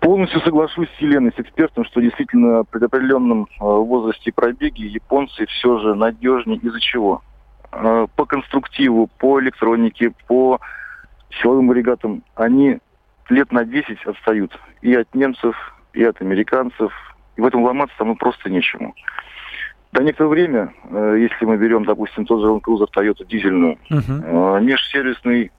Полностью 0.00 0.40
соглашусь 0.42 0.88
с 0.98 1.00
Еленой, 1.00 1.32
с 1.34 1.40
экспертом, 1.40 1.86
что 1.86 2.02
действительно 2.02 2.64
при 2.64 2.84
определенном 2.84 3.44
э, 3.44 3.64
возрасте 3.64 4.32
пробеги 4.32 4.82
японцы 4.82 5.46
все 5.46 5.78
же 5.78 5.94
надежнее. 5.94 6.58
Из-за 6.58 6.80
чего? 6.80 7.22
Э, 7.72 8.06
по 8.14 8.26
конструктиву, 8.26 9.08
по 9.18 9.40
электронике, 9.40 10.12
по 10.26 10.60
силовым 11.40 11.70
агрегатам 11.70 12.22
они 12.34 12.80
лет 13.30 13.50
на 13.50 13.64
10 13.64 14.04
отстают 14.04 14.58
и 14.82 14.94
от 14.94 15.14
немцев, 15.14 15.56
и 15.94 16.04
от 16.04 16.20
американцев. 16.20 16.92
И 17.36 17.40
в 17.40 17.46
этом 17.46 17.64
ломаться 17.64 17.96
там 17.96 18.14
просто 18.16 18.50
нечему. 18.50 18.94
До 19.94 20.02
некоторое 20.02 20.28
время, 20.28 20.74
э, 20.90 21.18
если 21.20 21.44
мы 21.44 21.56
берем, 21.56 21.84
допустим, 21.84 22.26
тот 22.26 22.40
же 22.40 22.48
Land 22.48 22.62
Cruiser 22.62 22.88
Toyota 22.92 23.24
дизельную, 23.24 23.78
uh-huh. 23.88 24.60
межсервисный 24.60 25.52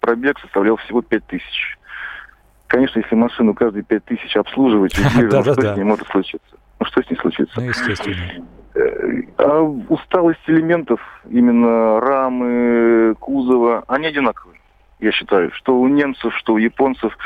пробег 0.00 0.40
составлял 0.40 0.76
всего 0.78 1.02
5 1.02 1.24
тысяч. 1.28 1.78
Конечно, 2.66 2.98
если 2.98 3.14
машину 3.14 3.54
каждые 3.54 3.84
5 3.84 4.04
тысяч 4.04 4.36
обслуживать, 4.36 4.92
что 4.96 5.54
с 5.54 5.76
ней 5.76 5.84
может 5.84 6.08
случиться? 6.08 6.56
Ну 6.80 6.86
что 6.86 7.00
с 7.00 7.10
ней 7.10 7.16
случится? 7.16 7.60
Ну, 7.60 7.68
естественно. 7.68 8.16
Э, 8.74 9.22
а 9.38 9.60
усталость 9.60 10.40
элементов, 10.48 11.00
именно 11.30 12.00
рамы, 12.00 13.14
кузова, 13.20 13.84
они 13.86 14.08
одинаковые, 14.08 14.58
я 14.98 15.12
считаю. 15.12 15.52
Что 15.52 15.78
у 15.78 15.86
немцев, 15.86 16.34
что 16.34 16.54
у 16.54 16.58
японцев. 16.58 17.16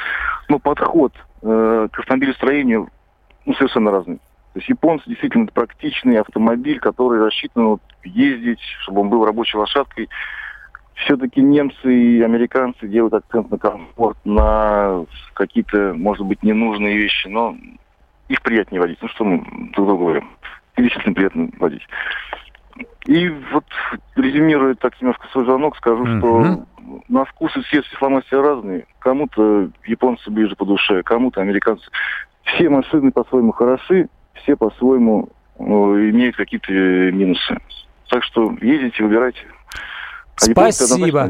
Но 0.50 0.58
подход 0.58 1.14
э, 1.40 1.88
к 1.90 1.98
автомобилестроению 2.00 2.90
ну, 3.46 3.54
совершенно 3.54 3.90
разный. 3.90 4.20
То 4.52 4.58
есть 4.58 4.68
японцы 4.68 5.04
действительно 5.06 5.46
практичный 5.46 6.18
автомобиль, 6.18 6.80
который 6.80 7.24
рассчитан 7.24 7.66
вот, 7.66 7.82
ездить, 8.02 8.60
чтобы 8.82 9.02
он 9.02 9.08
был 9.08 9.24
рабочей 9.24 9.56
лошадкой. 9.56 10.08
Все-таки 10.94 11.40
немцы 11.40 11.94
и 11.94 12.20
американцы 12.20 12.88
делают 12.88 13.14
акцент 13.14 13.50
на 13.50 13.58
комфорт, 13.58 14.18
на 14.24 15.04
какие-то, 15.34 15.94
может 15.94 16.26
быть, 16.26 16.42
ненужные 16.42 16.96
вещи, 16.96 17.28
но 17.28 17.56
их 18.28 18.42
приятнее 18.42 18.80
водить. 18.80 18.98
Ну 19.00 19.08
что 19.08 19.24
мы 19.24 19.38
друг 19.72 19.86
другу 19.86 20.04
говорим. 20.04 20.30
И 20.76 20.82
действительно 20.82 21.14
приятно 21.14 21.48
водить. 21.58 21.86
И 23.06 23.28
вот 23.28 23.64
резюмируя 24.16 24.74
так 24.74 25.00
немножко 25.00 25.28
свой 25.28 25.44
звонок, 25.44 25.76
скажу, 25.76 26.04
mm-hmm. 26.04 26.18
что 26.18 26.66
на 27.08 27.24
вкус 27.24 27.56
и 27.56 27.62
цвет 27.62 27.84
фломастера 27.86 28.42
разные. 28.42 28.86
Кому-то 28.98 29.70
японцы 29.86 30.30
ближе 30.30 30.56
по 30.56 30.64
душе, 30.64 31.02
кому-то 31.02 31.40
американцы. 31.40 31.88
Все 32.42 32.68
машины 32.68 33.12
по-своему 33.12 33.52
хороши, 33.52 34.08
все 34.42 34.56
по-своему 34.56 35.28
ну, 35.58 35.98
имеют 36.10 36.36
какие-то 36.36 36.72
минусы. 36.72 37.58
Так 38.08 38.24
что 38.24 38.56
ездите, 38.60 39.04
выбирайте. 39.04 39.40
А 40.40 40.72
Спасибо. 40.72 41.20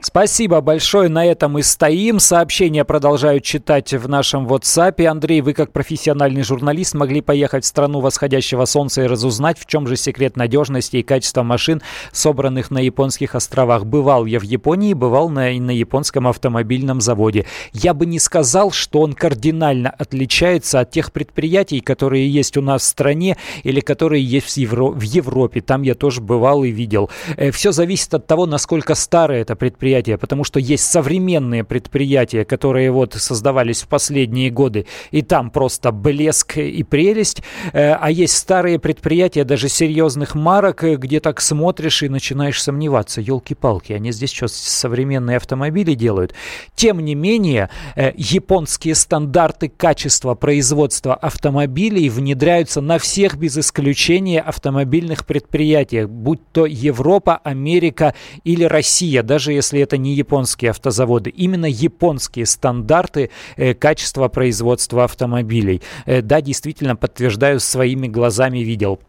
Спасибо 0.00 0.60
большое. 0.60 1.08
На 1.08 1.26
этом 1.26 1.58
и 1.58 1.62
стоим. 1.62 2.20
Сообщения 2.20 2.84
продолжают 2.84 3.42
читать 3.42 3.92
в 3.92 4.08
нашем 4.08 4.46
WhatsApp. 4.46 5.04
Андрей, 5.06 5.40
вы 5.40 5.54
как 5.54 5.72
профессиональный 5.72 6.42
журналист 6.42 6.94
могли 6.94 7.20
поехать 7.20 7.64
в 7.64 7.66
страну 7.66 8.00
восходящего 8.00 8.64
солнца 8.66 9.02
и 9.02 9.06
разузнать, 9.06 9.58
в 9.58 9.66
чем 9.66 9.88
же 9.88 9.96
секрет 9.96 10.36
надежности 10.36 10.98
и 10.98 11.02
качества 11.02 11.42
машин, 11.42 11.82
собранных 12.12 12.70
на 12.70 12.78
японских 12.78 13.34
островах. 13.34 13.86
Бывал 13.86 14.24
я 14.24 14.38
в 14.38 14.44
Японии, 14.44 14.94
бывал 14.94 15.30
на, 15.30 15.50
на 15.50 15.72
японском 15.72 16.28
автомобильном 16.28 17.00
заводе. 17.00 17.46
Я 17.72 17.92
бы 17.92 18.06
не 18.06 18.20
сказал, 18.20 18.70
что 18.70 19.00
он 19.00 19.14
кардинально 19.14 19.90
отличается 19.90 20.78
от 20.78 20.92
тех 20.92 21.12
предприятий, 21.12 21.80
которые 21.80 22.30
есть 22.30 22.56
у 22.56 22.62
нас 22.62 22.82
в 22.82 22.84
стране 22.84 23.36
или 23.64 23.80
которые 23.80 24.22
есть 24.24 24.46
в, 24.46 24.56
Евро- 24.56 24.92
в 24.92 25.02
Европе. 25.02 25.60
Там 25.60 25.82
я 25.82 25.96
тоже 25.96 26.20
бывал 26.20 26.62
и 26.62 26.70
видел. 26.70 27.10
Э, 27.36 27.50
Все 27.50 27.72
зависит 27.72 28.14
от 28.14 28.28
того, 28.28 28.46
насколько 28.46 28.59
старое 28.94 29.42
это 29.42 29.56
предприятие, 29.56 30.18
потому 30.18 30.44
что 30.44 30.60
есть 30.60 30.84
современные 30.84 31.64
предприятия, 31.64 32.44
которые 32.44 32.90
вот 32.90 33.14
создавались 33.14 33.82
в 33.82 33.88
последние 33.88 34.50
годы, 34.50 34.86
и 35.10 35.22
там 35.22 35.50
просто 35.50 35.92
блеск 35.92 36.58
и 36.58 36.82
прелесть, 36.82 37.42
э, 37.72 37.92
а 37.92 38.10
есть 38.10 38.36
старые 38.36 38.78
предприятия, 38.78 39.44
даже 39.44 39.68
серьезных 39.68 40.34
марок, 40.34 40.84
э, 40.84 40.96
где 40.96 41.20
так 41.20 41.40
смотришь 41.40 42.02
и 42.02 42.08
начинаешь 42.08 42.62
сомневаться, 42.62 43.20
елки-палки, 43.20 43.92
они 43.92 44.12
здесь 44.12 44.32
что, 44.32 44.48
современные 44.48 45.36
автомобили 45.36 45.94
делают? 45.94 46.34
Тем 46.74 47.00
не 47.00 47.14
менее, 47.14 47.70
э, 47.96 48.12
японские 48.16 48.94
стандарты 48.94 49.68
качества 49.68 50.34
производства 50.34 51.14
автомобилей 51.14 52.08
внедряются 52.08 52.80
на 52.80 52.98
всех 52.98 53.36
без 53.36 53.58
исключения 53.58 54.40
автомобильных 54.40 55.26
предприятиях, 55.26 56.08
будь 56.08 56.40
то 56.52 56.66
Европа, 56.66 57.40
Америка 57.44 58.14
или 58.52 58.64
Россия, 58.64 59.22
даже 59.22 59.52
если 59.52 59.80
это 59.80 59.96
не 59.96 60.14
японские 60.14 60.70
автозаводы, 60.70 61.30
именно 61.30 61.66
японские 61.66 62.46
стандарты 62.46 63.30
э, 63.56 63.74
качества 63.74 64.28
производства 64.28 65.04
автомобилей. 65.04 65.82
Э, 66.06 66.22
да, 66.22 66.40
действительно, 66.40 66.96
подтверждаю, 66.96 67.60
своими 67.60 68.08
глазами 68.08 68.58
видел. 68.58 69.00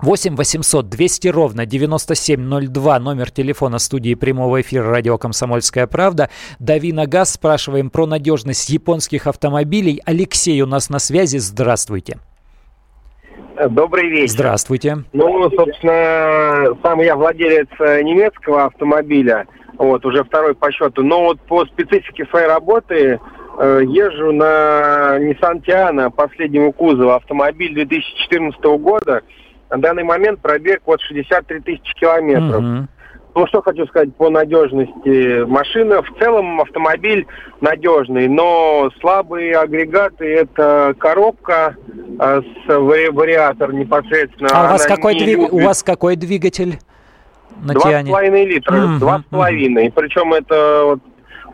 8 0.00 0.36
800 0.36 0.88
200 0.88 1.28
ровно 1.28 1.66
9702, 1.66 2.98
номер 3.00 3.30
телефона 3.32 3.78
студии 3.78 4.14
прямого 4.14 4.60
эфира 4.60 4.88
радио 4.88 5.18
«Комсомольская 5.18 5.88
правда». 5.88 6.30
Дави 6.60 6.92
на 6.92 7.06
газ, 7.06 7.32
спрашиваем 7.32 7.90
про 7.90 8.06
надежность 8.06 8.68
японских 8.68 9.26
автомобилей. 9.26 10.00
Алексей 10.04 10.60
у 10.62 10.66
нас 10.66 10.88
на 10.88 11.00
связи, 11.00 11.38
здравствуйте. 11.38 12.18
Добрый 13.66 14.08
вечер. 14.08 14.32
Здравствуйте. 14.32 14.98
Ну, 15.12 15.50
собственно, 15.50 16.76
сам 16.82 17.00
я 17.00 17.16
владелец 17.16 17.68
э, 17.80 18.02
немецкого 18.02 18.66
автомобиля, 18.66 19.46
вот, 19.78 20.04
уже 20.06 20.22
второй 20.22 20.54
по 20.54 20.70
счету. 20.70 21.02
Но 21.02 21.24
вот 21.24 21.40
по 21.40 21.64
специфике 21.66 22.24
своей 22.26 22.46
работы 22.46 23.18
э, 23.58 23.80
езжу 23.84 24.32
на 24.32 25.18
Nissan 25.18 25.64
Tiana 25.64 26.10
последнего 26.10 26.70
кузова, 26.70 27.16
автомобиль 27.16 27.74
2014 27.74 28.60
года. 28.80 29.22
На 29.70 29.78
данный 29.78 30.04
момент 30.04 30.40
пробег 30.40 30.82
вот 30.86 31.00
63 31.00 31.60
тысячи 31.60 31.94
километров. 31.94 32.62
Угу. 32.62 32.88
Ну, 33.34 33.46
что 33.46 33.62
хочу 33.62 33.86
сказать 33.86 34.14
по 34.16 34.30
надежности. 34.30 35.44
Машина, 35.44 36.02
в 36.02 36.10
целом 36.18 36.60
автомобиль 36.60 37.26
надежный, 37.60 38.26
но 38.28 38.90
слабые 39.00 39.56
агрегаты– 39.56 40.24
это 40.26 40.94
коробка 40.98 41.76
э, 42.18 42.42
с 42.42 42.68
вариатор 42.68 43.72
непосредственно. 43.72 44.48
А 44.52 44.66
у 44.66 44.72
вас, 44.72 44.86
какой 44.86 45.18
двиг... 45.18 45.52
у 45.52 45.60
вас 45.60 45.82
какой 45.82 46.16
двигатель? 46.16 46.78
Два 47.62 48.02
с 48.02 48.06
половиной 48.06 48.44
литра, 48.46 48.98
два 48.98 49.20
с 49.20 49.24
половиной. 49.30 49.92
Причем 49.94 50.32
это 50.32 50.82
вот 50.84 51.00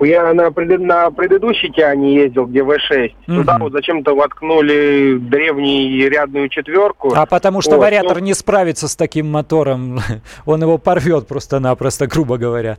я 0.00 0.33
на, 0.35 0.50
пред, 0.50 0.80
на 0.80 1.11
предыдущей 1.11 1.70
Тиане 1.70 2.14
ездил, 2.14 2.46
где 2.46 2.61
В6. 2.61 3.12
Угу. 3.28 3.37
Туда 3.37 3.59
вот 3.59 3.72
зачем-то 3.72 4.14
воткнули 4.14 5.18
древнюю 5.18 6.11
рядную 6.11 6.48
четверку. 6.48 7.12
А 7.14 7.26
потому 7.26 7.61
что 7.61 7.76
вот, 7.76 7.83
вариатор 7.83 8.18
ну... 8.18 8.24
не 8.24 8.35
справится 8.35 8.88
с 8.88 8.96
таким 8.96 9.30
мотором. 9.30 10.00
Он 10.46 10.62
его 10.62 10.78
порвет 10.78 11.28
просто-напросто, 11.28 12.07
грубо 12.09 12.38
говоря. 12.38 12.78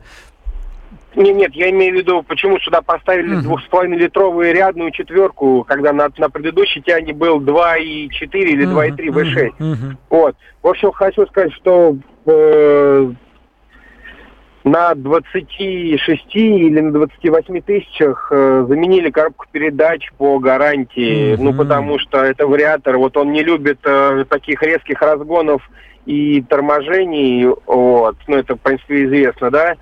Нет, 1.14 1.34
нет, 1.34 1.54
я 1.54 1.70
имею 1.70 1.94
в 1.94 1.96
виду, 1.96 2.22
почему 2.22 2.58
сюда 2.60 2.82
поставили 2.82 3.36
двух 3.36 3.62
с 3.62 3.64
половиной 3.68 3.96
литровую 3.96 4.52
рядную 4.52 4.90
четверку, 4.90 5.64
когда 5.66 5.94
на, 5.94 6.10
на 6.18 6.28
предыдущей 6.28 6.82
тяне 6.82 7.14
был 7.14 7.40
2,4 7.40 8.08
или 8.32 8.66
2,3 8.66 8.96
V6. 9.08 9.52
Uh-huh. 9.58 9.76
Вот. 10.10 10.36
В 10.62 10.68
общем, 10.68 10.92
хочу 10.92 11.26
сказать, 11.26 11.54
что 11.54 11.96
э, 12.26 13.12
на 14.66 14.96
26 14.96 16.34
или 16.34 16.80
на 16.80 16.92
28 16.92 17.60
тысячах 17.62 18.28
э, 18.32 18.66
заменили 18.68 19.10
коробку 19.10 19.46
передач 19.52 20.10
по 20.18 20.40
гарантии. 20.40 21.34
Mm-hmm. 21.34 21.40
Ну, 21.40 21.54
потому 21.54 22.00
что 22.00 22.24
это 22.24 22.48
вариатор, 22.48 22.98
вот 22.98 23.16
он 23.16 23.30
не 23.30 23.44
любит 23.44 23.78
э, 23.84 24.24
таких 24.28 24.60
резких 24.64 25.00
разгонов 25.00 25.62
и 26.04 26.42
торможений. 26.42 27.46
Вот. 27.64 28.16
Ну, 28.26 28.36
это, 28.36 28.56
в 28.56 28.60
принципе, 28.60 29.04
известно, 29.04 29.52
да. 29.52 29.76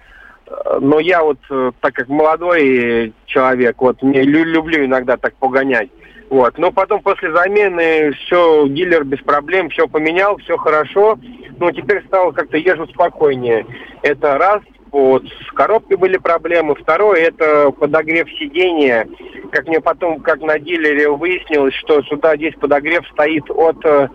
Но 0.79 1.01
я 1.01 1.23
вот, 1.23 1.38
э, 1.51 1.73
так 1.81 1.94
как 1.94 2.09
молодой 2.09 3.14
человек, 3.25 3.77
вот 3.81 4.03
мне 4.03 4.23
люблю 4.23 4.85
иногда 4.85 5.16
так 5.16 5.35
погонять. 5.37 5.88
Вот. 6.29 6.59
Но 6.59 6.70
потом 6.73 7.01
после 7.01 7.35
замены 7.35 8.12
все, 8.12 8.68
дилер 8.68 9.05
без 9.05 9.20
проблем, 9.20 9.70
все 9.70 9.88
поменял, 9.88 10.37
все 10.37 10.59
хорошо. 10.59 11.18
Но 11.59 11.70
теперь 11.70 12.05
стало 12.07 12.33
как-то 12.33 12.59
езжу 12.59 12.87
спокойнее. 12.88 13.64
Это 14.03 14.37
раз 14.37 14.61
вот 14.95 15.25
с 15.27 15.53
коробкой 15.53 15.97
были 15.97 16.19
проблемы. 16.19 16.77
Второе, 16.77 17.17
это 17.17 17.73
подогрев 17.73 18.29
сидения. 18.39 19.09
Как 19.51 19.67
мне 19.67 19.81
потом, 19.81 20.21
как 20.21 20.41
на 20.41 20.59
дилере 20.59 21.11
выяснилось, 21.11 21.75
что 21.75 22.01
сюда 22.03 22.37
здесь 22.37 22.55
подогрев 22.55 23.05
стоит 23.09 23.51
от 23.51 23.85
э, 23.85 24.09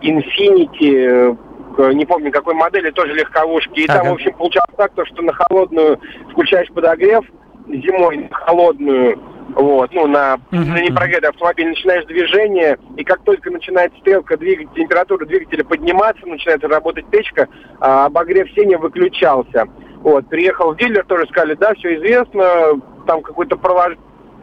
Infinity, 0.00 1.36
э, 1.76 1.92
не 1.92 2.06
помню 2.06 2.32
какой 2.32 2.54
модели, 2.54 2.90
тоже 2.90 3.12
легковушки. 3.12 3.80
И 3.80 3.84
ага. 3.84 3.98
там, 3.98 4.08
в 4.08 4.12
общем, 4.14 4.32
получалось 4.32 4.74
так, 4.76 4.94
то, 4.94 5.04
что 5.04 5.20
на 5.22 5.34
холодную 5.34 6.00
включаешь 6.30 6.68
подогрев, 6.68 7.26
зимой 7.68 8.16
на 8.16 8.34
холодную 8.34 9.20
вот, 9.54 9.92
ну, 9.92 10.06
на, 10.06 10.36
uh-huh. 10.50 10.64
на 10.64 10.80
непрогретый 10.80 11.28
автомобиль, 11.28 11.68
начинаешь 11.68 12.06
движение, 12.06 12.78
и 12.96 13.04
как 13.04 13.22
только 13.24 13.50
начинает 13.50 13.92
стрелка 13.98 14.36
двигателя, 14.36 14.74
температура 14.74 15.26
двигателя 15.26 15.64
подниматься, 15.64 16.26
начинает 16.26 16.64
работать 16.64 17.06
печка, 17.10 17.48
а 17.80 18.06
обогрев 18.06 18.48
сеня 18.52 18.78
выключался. 18.78 19.66
Вот, 20.02 20.28
приехал 20.28 20.72
в 20.72 20.76
дилер, 20.76 21.04
тоже 21.04 21.26
сказали, 21.26 21.54
да, 21.54 21.74
все 21.74 21.96
известно, 21.96 22.44
там 23.06 23.22
какой-то 23.22 23.56
пролож... 23.56 23.94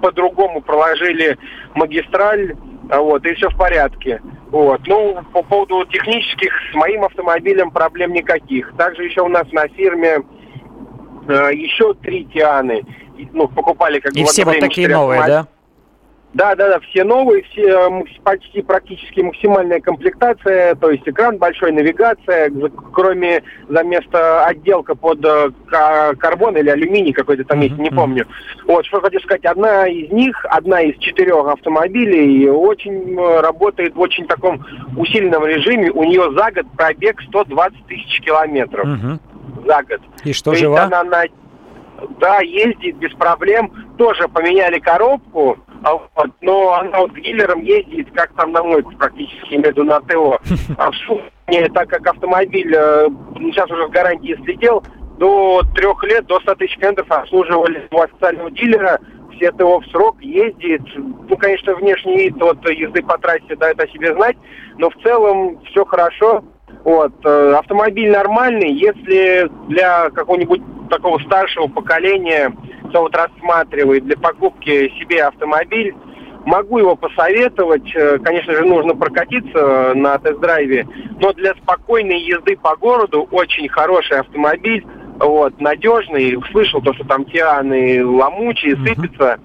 по-другому 0.02 0.62
проложили 0.62 1.38
магистраль, 1.76 2.56
вот, 2.90 3.26
и 3.26 3.34
все 3.34 3.50
в 3.50 3.58
порядке. 3.58 4.22
Вот. 4.52 4.82
Ну, 4.88 5.20
по 5.34 5.44
поводу 5.44 5.86
технических, 5.86 6.52
с 6.72 6.76
моим 6.76 7.04
автомобилем 7.04 7.72
проблем 7.72 8.14
никаких. 8.14 8.74
Также 8.78 9.04
еще 9.04 9.22
у 9.22 9.28
нас 9.28 9.46
на 9.52 9.68
фирме 9.68 10.24
э, 11.28 11.50
еще 11.54 11.94
три 11.96 12.26
Тианы 12.26 12.84
ну, 13.34 13.48
покупали 13.48 14.00
как 14.00 14.14
И 14.16 14.22
бы... 14.22 14.28
все 14.28 14.46
вот 14.46 14.60
такие 14.60 14.88
новые, 14.88 15.26
да? 15.26 15.48
Да, 16.34 16.56
да, 16.56 16.70
да, 16.70 16.80
все 16.80 17.04
новые, 17.04 17.44
все 17.44 17.90
почти 18.24 18.62
практически 18.62 19.22
максимальная 19.22 19.80
комплектация, 19.80 20.76
то 20.76 20.92
есть 20.92 21.08
экран 21.08 21.38
большой, 21.38 21.72
навигация, 21.72 22.52
кроме 22.94 23.42
за 23.68 23.84
место 23.84 24.46
отделка 24.46 24.94
под 24.94 25.26
э, 25.26 25.50
карбон 26.20 26.56
или 26.56 26.70
алюминий 26.70 27.14
какой-то 27.14 27.46
там 27.46 27.62
есть, 27.62 27.78
не 27.80 27.90
помню. 27.90 28.28
Вот, 28.68 28.86
что 28.86 29.02
хочу 29.02 29.20
сказать, 29.22 29.44
одна 29.46 29.88
из 29.88 30.12
них, 30.12 30.46
одна 30.50 30.82
из 30.82 31.00
четырех 31.00 31.48
автомобилей 31.48 32.48
очень 32.48 33.18
э, 33.18 33.40
работает 33.42 33.96
в 33.96 34.00
очень 34.00 34.28
таком 34.28 34.64
усиленном 34.98 35.46
режиме, 35.46 35.90
у 35.90 36.04
нее 36.04 36.32
за 36.34 36.52
год 36.52 36.68
пробег 36.78 37.22
120 37.24 37.88
тысяч 37.88 38.22
километров. 38.22 38.88
За 39.66 39.82
год. 39.82 40.02
И 40.24 40.34
что, 40.34 40.54
же 40.54 40.60
жива? 40.60 40.84
Она 40.84 41.04
на 41.04 41.24
да, 42.20 42.40
ездит 42.40 42.98
без 42.98 43.12
проблем. 43.14 43.72
Тоже 43.98 44.28
поменяли 44.28 44.80
коробку, 44.80 45.58
а 45.84 45.94
вот, 45.96 46.32
но 46.42 46.74
она 46.74 47.00
вот 47.00 47.14
дилером 47.14 47.62
ездит, 47.62 48.08
как 48.14 48.34
там 48.34 48.52
на 48.52 48.64
мойку 48.64 48.92
практически, 48.98 49.56
между 49.56 49.84
на 49.84 50.00
ТО. 50.02 50.40
А 50.78 50.92
в 50.92 50.96
сумме, 50.96 51.70
так 51.74 51.90
как 51.90 52.06
автомобиль 52.08 52.74
э, 52.76 53.08
сейчас 53.52 53.70
уже 53.72 53.88
в 53.88 53.92
гарантии 53.92 54.38
слетел, 54.44 54.84
до 55.18 55.62
трех 55.76 56.04
лет, 56.04 56.26
до 56.28 56.40
100 56.40 56.56
тысяч 56.56 56.78
километров 56.78 57.12
обслуживали 57.12 57.88
у 57.92 58.02
официального 58.02 58.52
дилера, 58.52 59.00
все 59.36 59.52
ТО 59.52 59.80
в 59.80 59.86
срок 59.88 60.22
ездит. 60.22 60.82
Ну, 60.96 61.38
конечно, 61.38 61.76
внешний 61.76 62.18
вид 62.18 62.42
от 62.42 62.68
езды 62.70 63.02
по 63.02 63.18
трассе 63.18 63.56
дает 63.56 63.80
о 63.80 63.88
себе 63.88 64.14
знать, 64.14 64.38
но 64.78 64.90
в 64.90 64.96
целом 65.02 65.60
все 65.66 65.86
хорошо. 65.86 66.44
Вот. 66.84 67.14
Э, 67.26 67.56
автомобиль 67.58 68.12
нормальный, 68.12 68.72
если 68.72 69.50
для 69.68 70.10
какого-нибудь 70.10 70.62
такого 70.90 71.20
старшего 71.20 71.68
поколения, 71.68 72.54
кто 72.90 73.02
вот 73.02 73.16
рассматривает 73.16 74.06
для 74.06 74.18
покупки 74.18 74.90
себе 75.00 75.24
автомобиль, 75.24 75.96
могу 76.46 76.80
его 76.80 76.96
посоветовать. 76.96 77.96
Э, 77.96 78.18
конечно 78.20 78.54
же, 78.54 78.66
нужно 78.66 78.96
прокатиться 78.96 79.94
на 79.96 80.18
тест-драйве, 80.18 80.88
но 81.20 81.34
для 81.34 81.54
спокойной 81.56 82.20
езды 82.20 82.58
по 82.58 82.76
городу 82.76 83.28
очень 83.32 83.70
хороший 83.70 84.20
автомобиль, 84.20 84.86
вот, 85.20 85.60
надежный. 85.60 86.38
Слышал 86.52 86.82
то, 86.82 86.94
что 86.94 87.06
там 87.06 87.26
тианы 87.26 88.06
ломучие, 88.06 88.76
сыпятся. 88.78 89.40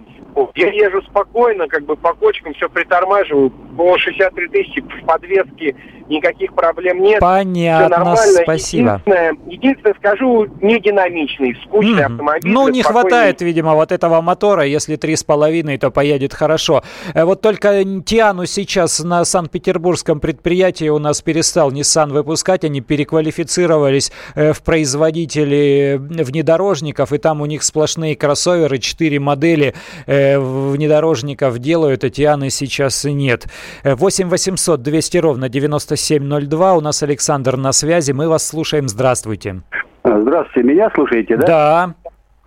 Я 0.56 0.68
езжу 0.72 1.00
спокойно, 1.02 1.68
как 1.68 1.84
бы 1.84 1.96
по 1.96 2.12
кочкам 2.12 2.54
все 2.54 2.68
притормаживаю. 2.68 3.50
По 3.50 3.96
63 3.96 4.48
тысячи 4.48 4.80
в 4.80 5.06
подвеске 5.06 5.76
никаких 6.08 6.54
проблем 6.54 7.02
нет. 7.02 7.20
Понятно, 7.20 8.16
спасибо. 8.16 9.00
Единственное, 9.04 9.36
единственное, 9.46 9.94
скажу, 9.94 10.46
не 10.60 10.80
динамичный, 10.80 11.56
скучный 11.64 12.02
mm-hmm. 12.02 12.12
автомобиль. 12.12 12.52
Ну, 12.52 12.68
не 12.68 12.82
спокойный. 12.82 13.10
хватает, 13.10 13.42
видимо, 13.42 13.74
вот 13.74 13.92
этого 13.92 14.20
мотора. 14.20 14.64
Если 14.64 14.96
3,5, 14.96 15.78
то 15.78 15.90
поедет 15.90 16.34
хорошо. 16.34 16.82
Э, 17.14 17.24
вот 17.24 17.40
только 17.40 17.84
Тиану 18.04 18.46
сейчас 18.46 19.00
на 19.00 19.24
Санкт-Петербургском 19.24 20.20
предприятии 20.20 20.88
у 20.88 20.98
нас 20.98 21.22
перестал 21.22 21.72
Nissan 21.72 22.12
выпускать. 22.12 22.64
Они 22.64 22.80
переквалифицировались 22.80 24.12
э, 24.34 24.52
в 24.52 24.62
производители 24.62 25.98
внедорожников, 25.98 27.12
и 27.12 27.18
там 27.18 27.40
у 27.40 27.46
них 27.46 27.62
сплошные 27.62 28.16
кроссоверы, 28.16 28.78
4 28.78 29.18
модели 29.20 29.74
э, 30.06 30.38
внедорожников 30.38 31.58
делают, 31.58 32.04
а 32.04 32.10
Тианы 32.10 32.50
сейчас 32.50 33.04
нет. 33.04 33.46
8 33.84 34.28
800 34.28 34.82
200 34.82 35.16
ровно 35.18 35.48
90 35.48 35.93
9702. 35.96 36.74
У 36.74 36.80
нас 36.80 37.02
Александр 37.02 37.56
на 37.56 37.72
связи. 37.72 38.12
Мы 38.12 38.28
вас 38.28 38.46
слушаем. 38.46 38.88
Здравствуйте. 38.88 39.62
Здравствуйте. 40.04 40.68
Меня 40.68 40.90
слушаете, 40.94 41.36
да? 41.36 41.46
Да. 41.46 41.94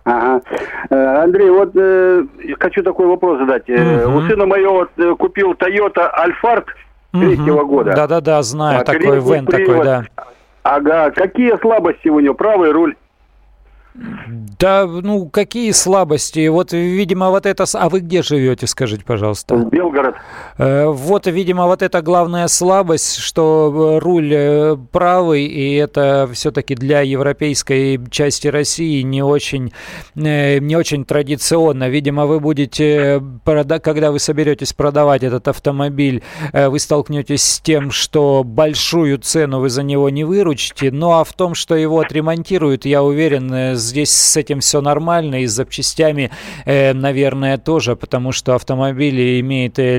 Ага. 0.04 0.40
Э, 0.90 1.22
Андрей, 1.24 1.50
вот 1.50 1.72
э, 1.74 2.24
хочу 2.58 2.82
такой 2.82 3.06
вопрос 3.06 3.38
задать. 3.38 3.68
Угу. 3.68 4.16
У 4.16 4.22
сына 4.22 4.46
моего 4.46 4.72
вот, 4.72 4.90
э, 4.96 5.14
купил 5.16 5.52
Toyota 5.52 6.10
Alphard 6.16 6.64
третьего 7.12 7.62
угу. 7.62 7.68
года. 7.68 7.94
Да-да-да, 7.94 8.42
знаю, 8.42 8.80
а, 8.80 8.84
такой 8.84 9.20
вен 9.20 9.44
такой, 9.44 9.84
да. 9.84 10.04
Ага, 10.62 11.10
какие 11.10 11.56
слабости 11.60 12.08
у 12.08 12.20
него? 12.20 12.34
Правый 12.34 12.70
руль. 12.72 12.94
Да, 14.58 14.86
ну, 14.86 15.28
какие 15.28 15.72
слабости? 15.72 16.46
Вот, 16.48 16.72
видимо, 16.72 17.30
вот 17.30 17.46
это... 17.46 17.64
А 17.74 17.88
вы 17.88 18.00
где 18.00 18.22
живете, 18.22 18.66
скажите, 18.66 19.04
пожалуйста? 19.04 19.56
Белгород. 19.56 20.14
Э, 20.58 20.86
вот, 20.86 21.26
видимо, 21.26 21.66
вот 21.66 21.82
это 21.82 22.02
главная 22.02 22.48
слабость, 22.48 23.18
что 23.18 23.96
э, 23.96 23.98
руль 23.98 24.32
э, 24.34 24.76
правый, 24.90 25.44
и 25.44 25.74
это 25.74 26.28
все-таки 26.32 26.74
для 26.74 27.00
европейской 27.02 28.00
части 28.10 28.48
России 28.48 29.02
не 29.02 29.22
очень, 29.22 29.72
не 30.14 30.76
очень 30.76 31.04
традиционно. 31.04 31.88
Видимо, 31.88 32.26
вы 32.26 32.40
будете, 32.40 33.22
когда 33.44 34.10
вы 34.10 34.18
соберетесь 34.18 34.72
продавать 34.72 35.22
этот 35.22 35.48
автомобиль, 35.48 36.22
вы 36.52 36.78
столкнетесь 36.78 37.42
с 37.42 37.60
тем, 37.60 37.90
что 37.90 38.42
большую 38.44 39.18
цену 39.18 39.60
вы 39.60 39.70
за 39.70 39.82
него 39.82 40.10
не 40.10 40.24
выручите, 40.24 40.90
ну, 40.90 41.12
а 41.12 41.24
в 41.24 41.32
том, 41.32 41.54
что 41.54 41.76
его 41.76 42.00
отремонтируют, 42.00 42.84
я 42.84 43.02
уверен, 43.02 43.76
здесь 43.76 44.10
с 44.10 44.36
этим 44.36 44.60
все 44.60 44.80
нормально, 44.80 45.42
и 45.42 45.46
с 45.46 45.52
запчастями, 45.52 46.30
наверное, 46.66 47.58
тоже, 47.58 47.96
потому 47.96 48.32
что 48.32 48.54
автомобили 48.54 49.40
имеют 49.40 49.78
э, 49.78 49.98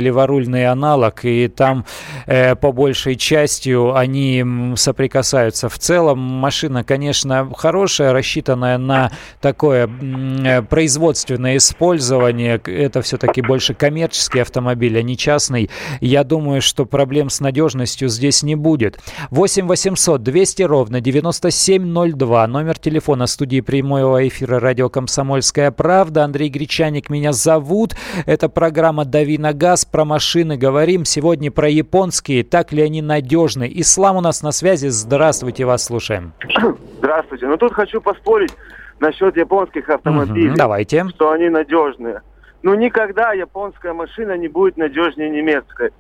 леворульный 0.49 0.67
аналог, 0.67 1.25
и 1.25 1.47
там 1.47 1.85
э, 2.25 2.55
по 2.55 2.71
большей 2.71 3.15
частью 3.15 3.95
они 3.95 4.45
соприкасаются. 4.75 5.69
В 5.69 5.77
целом 5.77 6.19
машина, 6.19 6.83
конечно, 6.83 7.49
хорошая, 7.55 8.13
рассчитанная 8.13 8.77
на 8.77 9.11
такое 9.41 9.87
э, 9.87 10.61
производственное 10.63 11.57
использование. 11.57 12.59
Это 12.65 13.01
все-таки 13.01 13.41
больше 13.41 13.73
коммерческий 13.73 14.39
автомобиль, 14.39 14.97
а 14.97 15.01
не 15.01 15.17
частный. 15.17 15.69
Я 16.01 16.23
думаю, 16.23 16.61
что 16.61 16.85
проблем 16.85 17.29
с 17.29 17.39
надежностью 17.39 18.09
здесь 18.09 18.43
не 18.43 18.55
будет. 18.55 18.99
8 19.31 19.67
800 19.67 20.23
200 20.23 20.63
ровно 20.63 21.01
9702, 21.01 22.47
номер 22.47 22.77
телефона 22.77 23.27
студии 23.27 23.61
прямого 23.61 24.27
эфира 24.27 24.59
радио 24.59 24.89
«Комсомольская 24.89 25.71
правда». 25.71 26.23
Андрей 26.23 26.49
Гречаник 26.49 27.09
меня 27.09 27.33
зовут. 27.33 27.95
Это 28.25 28.49
программа 28.49 29.05
«Дави 29.05 29.37
на 29.37 29.53
газ». 29.53 29.85
Про 29.85 30.05
машины 30.05 30.38
говорим. 30.43 31.05
Сегодня 31.05 31.51
про 31.51 31.69
японские. 31.69 32.43
Так 32.43 32.71
ли 32.71 32.81
они 32.81 33.01
надежны? 33.01 33.69
Ислам 33.73 34.17
у 34.17 34.21
нас 34.21 34.43
на 34.43 34.51
связи. 34.51 34.87
Здравствуйте, 34.87 35.65
вас 35.65 35.85
слушаем. 35.85 36.33
Здравствуйте. 36.99 37.47
Ну 37.47 37.57
тут 37.57 37.73
хочу 37.73 38.01
поспорить 38.01 38.53
насчет 38.99 39.35
японских 39.37 39.89
автомобилей. 39.89 40.49
Угу, 40.49 40.57
давайте. 40.57 41.07
Что 41.09 41.31
они 41.31 41.49
надежные. 41.49 42.21
Ну 42.63 42.73
никогда 42.75 43.33
японская 43.33 43.93
машина 43.93 44.37
не 44.37 44.47
будет 44.47 44.77
надежнее 44.77 45.29
немецкой. 45.29 45.91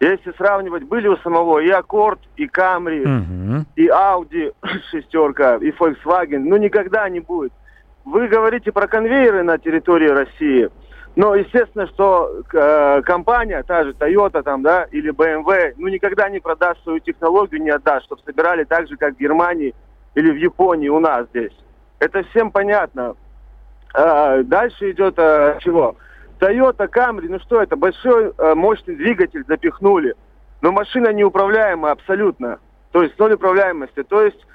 Если 0.00 0.32
сравнивать, 0.36 0.84
были 0.84 1.08
у 1.08 1.16
самого 1.18 1.58
и 1.58 1.68
Аккорд, 1.70 2.20
и 2.36 2.46
Камри, 2.46 3.00
угу. 3.00 3.64
и 3.74 3.88
Audi 3.88 4.52
шестерка, 4.90 5.56
и 5.56 5.70
Volkswagen, 5.70 6.44
ну 6.44 6.56
никогда 6.56 7.08
не 7.08 7.20
будет. 7.20 7.52
Вы 8.04 8.28
говорите 8.28 8.72
про 8.72 8.86
конвейеры 8.86 9.42
на 9.42 9.58
территории 9.58 10.08
России, 10.08 10.70
но 11.18 11.34
естественно, 11.34 11.88
что 11.88 12.30
э, 12.52 13.02
компания, 13.02 13.64
та 13.64 13.82
же 13.82 13.90
Toyota 13.90 14.40
там, 14.40 14.62
да, 14.62 14.84
или 14.92 15.10
BMW, 15.10 15.74
ну 15.76 15.88
никогда 15.88 16.28
не 16.28 16.38
продаст 16.38 16.80
свою 16.84 17.00
технологию, 17.00 17.60
не 17.60 17.70
отдаст, 17.70 18.06
чтобы 18.06 18.22
собирали 18.24 18.62
так 18.62 18.86
же, 18.86 18.96
как 18.96 19.16
в 19.16 19.18
Германии 19.18 19.74
или 20.14 20.30
в 20.30 20.36
Японии 20.36 20.88
у 20.88 21.00
нас 21.00 21.26
здесь. 21.30 21.50
Это 21.98 22.22
всем 22.22 22.52
понятно. 22.52 23.16
Э, 23.94 24.44
дальше 24.44 24.92
идет 24.92 25.14
э, 25.16 25.58
чего? 25.58 25.96
Toyota 26.38 26.88
Camry, 26.88 27.26
ну 27.28 27.40
что 27.40 27.60
это, 27.62 27.74
большой 27.74 28.32
э, 28.38 28.54
мощный 28.54 28.94
двигатель 28.94 29.42
запихнули. 29.48 30.14
Но 30.60 30.70
машина 30.70 31.12
неуправляемая 31.12 31.94
абсолютно. 31.94 32.60
То 32.92 33.02
есть 33.02 33.18
ноль 33.18 33.32
управляемости. 33.32 34.04
То 34.04 34.22
есть 34.22 34.46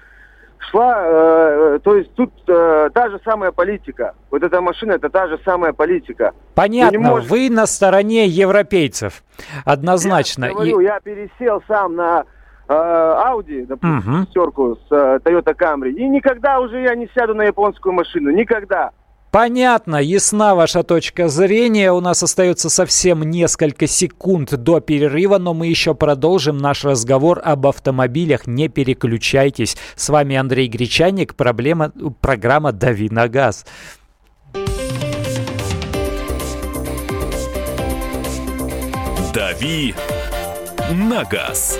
шла, 0.70 1.04
э, 1.06 1.80
то 1.84 1.96
есть 1.96 2.14
тут 2.16 2.32
э, 2.48 2.90
та 2.94 3.10
же 3.10 3.20
самая 3.24 3.52
политика. 3.52 4.14
Вот 4.32 4.44
эта 4.44 4.62
машина, 4.62 4.94
это 4.94 5.10
та 5.10 5.28
же 5.28 5.40
самая 5.46 5.74
политика. 5.74 6.32
Понятно, 6.56 7.00
можешь... 7.00 7.30
вы 7.30 7.50
на 7.50 7.66
стороне 7.66 8.26
европейцев, 8.26 9.24
однозначно. 9.66 10.46
Я, 10.46 10.54
говорю, 10.54 10.80
И... 10.80 10.84
я 10.84 11.00
пересел 11.00 11.62
сам 11.68 11.96
на 11.96 12.26
э, 12.68 12.74
Audi, 12.74 13.66
допустим, 13.66 14.26
угу. 14.36 14.76
с 14.76 14.92
э, 14.92 15.20
Toyota 15.24 15.56
Camry, 15.56 15.92
и 15.92 16.08
никогда 16.08 16.60
уже 16.60 16.82
я 16.82 16.96
не 16.96 17.08
сяду 17.14 17.34
на 17.34 17.44
японскую 17.44 17.94
машину, 17.94 18.32
никогда. 18.32 18.92
Понятно, 19.34 19.96
ясна 19.96 20.54
ваша 20.54 20.84
точка 20.84 21.28
зрения. 21.28 21.92
У 21.92 22.02
нас 22.02 22.22
остается 22.22 22.70
совсем 22.70 23.24
несколько 23.24 23.88
секунд 23.88 24.56
до 24.56 24.80
перерыва, 24.80 25.40
но 25.40 25.56
мы 25.56 25.66
еще 25.66 25.96
продолжим 25.96 26.60
наш 26.60 26.84
разговор 26.86 27.42
об 27.44 27.66
автомобилях. 27.66 28.46
Не 28.46 28.68
переключайтесь. 28.68 29.76
С 29.96 30.10
вами 30.10 30.36
Андрей 30.36 30.68
Гречаник, 30.68 31.34
проблема, 31.34 31.92
программа 32.22 32.72
«Дави 32.74 33.10
на 33.10 33.28
газ». 33.28 33.66
«Дави 39.34 39.96
на 40.92 41.24
газ». 41.24 41.80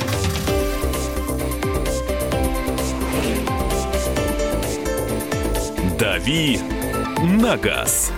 «Дави 6.01 6.59
на 7.21 7.57
газ». 7.57 8.11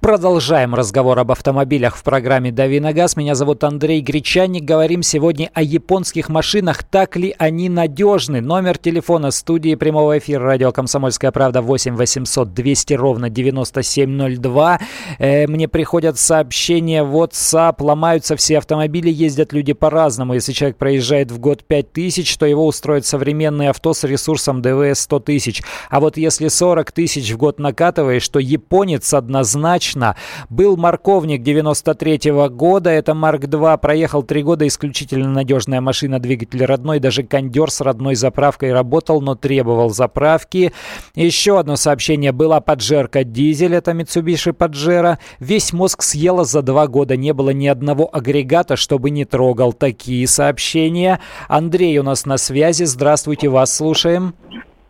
Продолжаем 0.00 0.74
разговор 0.74 1.18
об 1.18 1.30
автомобилях 1.30 1.94
в 1.94 2.02
программе 2.02 2.50
«Дави 2.50 2.80
на 2.80 2.94
газ». 2.94 3.18
Меня 3.18 3.34
зовут 3.34 3.62
Андрей 3.64 4.00
Гречаник. 4.00 4.64
Говорим 4.64 5.02
сегодня 5.02 5.50
о 5.52 5.60
японских 5.60 6.30
машинах. 6.30 6.84
Так 6.84 7.16
ли 7.16 7.34
они 7.36 7.68
надежны? 7.68 8.40
Номер 8.40 8.78
телефона 8.78 9.30
студии 9.30 9.74
прямого 9.74 10.16
эфира 10.16 10.42
радио 10.42 10.72
«Комсомольская 10.72 11.30
правда» 11.32 11.60
8 11.60 11.96
800 11.96 12.54
200 12.54 12.94
ровно 12.94 13.28
9702. 13.28 14.80
Э, 15.18 15.46
мне 15.46 15.68
приходят 15.68 16.18
сообщения 16.18 17.04
в 17.04 17.14
WhatsApp. 17.14 17.74
Ломаются 17.80 18.36
все 18.36 18.56
автомобили, 18.56 19.10
ездят 19.10 19.52
люди 19.52 19.74
по-разному. 19.74 20.32
Если 20.32 20.52
человек 20.52 20.78
проезжает 20.78 21.30
в 21.30 21.38
год 21.38 21.62
5000, 21.62 22.38
то 22.38 22.46
его 22.46 22.66
устроит 22.66 23.04
современное 23.04 23.68
авто 23.68 23.92
с 23.92 24.04
ресурсом 24.04 24.62
ДВС 24.62 25.00
100 25.00 25.20
тысяч. 25.20 25.62
А 25.90 26.00
вот 26.00 26.16
если 26.16 26.48
40 26.48 26.90
тысяч 26.90 27.30
в 27.30 27.36
год 27.36 27.58
накатываешь, 27.58 28.26
то 28.30 28.38
японец 28.38 29.12
однозначно 29.12 29.89
точно. 29.90 30.16
Был 30.48 30.76
морковник 30.76 31.42
93 31.42 32.30
-го 32.30 32.48
года, 32.48 32.90
это 32.90 33.14
Марк 33.14 33.46
2, 33.46 33.76
проехал 33.76 34.22
три 34.22 34.42
года, 34.42 34.66
исключительно 34.66 35.28
надежная 35.28 35.80
машина, 35.80 36.18
двигатель 36.18 36.64
родной, 36.64 37.00
даже 37.00 37.22
кондер 37.22 37.70
с 37.70 37.80
родной 37.80 38.14
заправкой 38.14 38.72
работал, 38.72 39.20
но 39.20 39.34
требовал 39.34 39.90
заправки. 39.90 40.72
Еще 41.14 41.58
одно 41.58 41.76
сообщение, 41.76 42.32
была 42.32 42.60
поджерка 42.60 43.24
дизель, 43.24 43.74
это 43.74 43.92
Mitsubishi 43.92 44.52
Pajero. 44.52 45.16
Весь 45.40 45.72
мозг 45.72 46.02
съела 46.02 46.44
за 46.44 46.62
два 46.62 46.86
года, 46.86 47.16
не 47.16 47.32
было 47.32 47.50
ни 47.50 47.66
одного 47.66 48.08
агрегата, 48.12 48.76
чтобы 48.76 49.10
не 49.10 49.24
трогал. 49.24 49.72
Такие 49.72 50.26
сообщения. 50.26 51.20
Андрей 51.48 51.98
у 51.98 52.02
нас 52.02 52.26
на 52.26 52.38
связи, 52.38 52.84
здравствуйте, 52.84 53.48
вас 53.48 53.74
слушаем. 53.74 54.34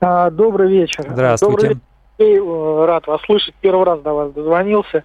А, 0.00 0.30
добрый 0.30 0.70
вечер. 0.70 1.04
Здравствуйте. 1.08 1.68
Добрый 1.68 1.89
рад 2.86 3.06
вас 3.06 3.20
слышать. 3.22 3.54
Первый 3.60 3.84
раз 3.84 4.00
до 4.00 4.12
вас 4.12 4.32
дозвонился. 4.32 5.04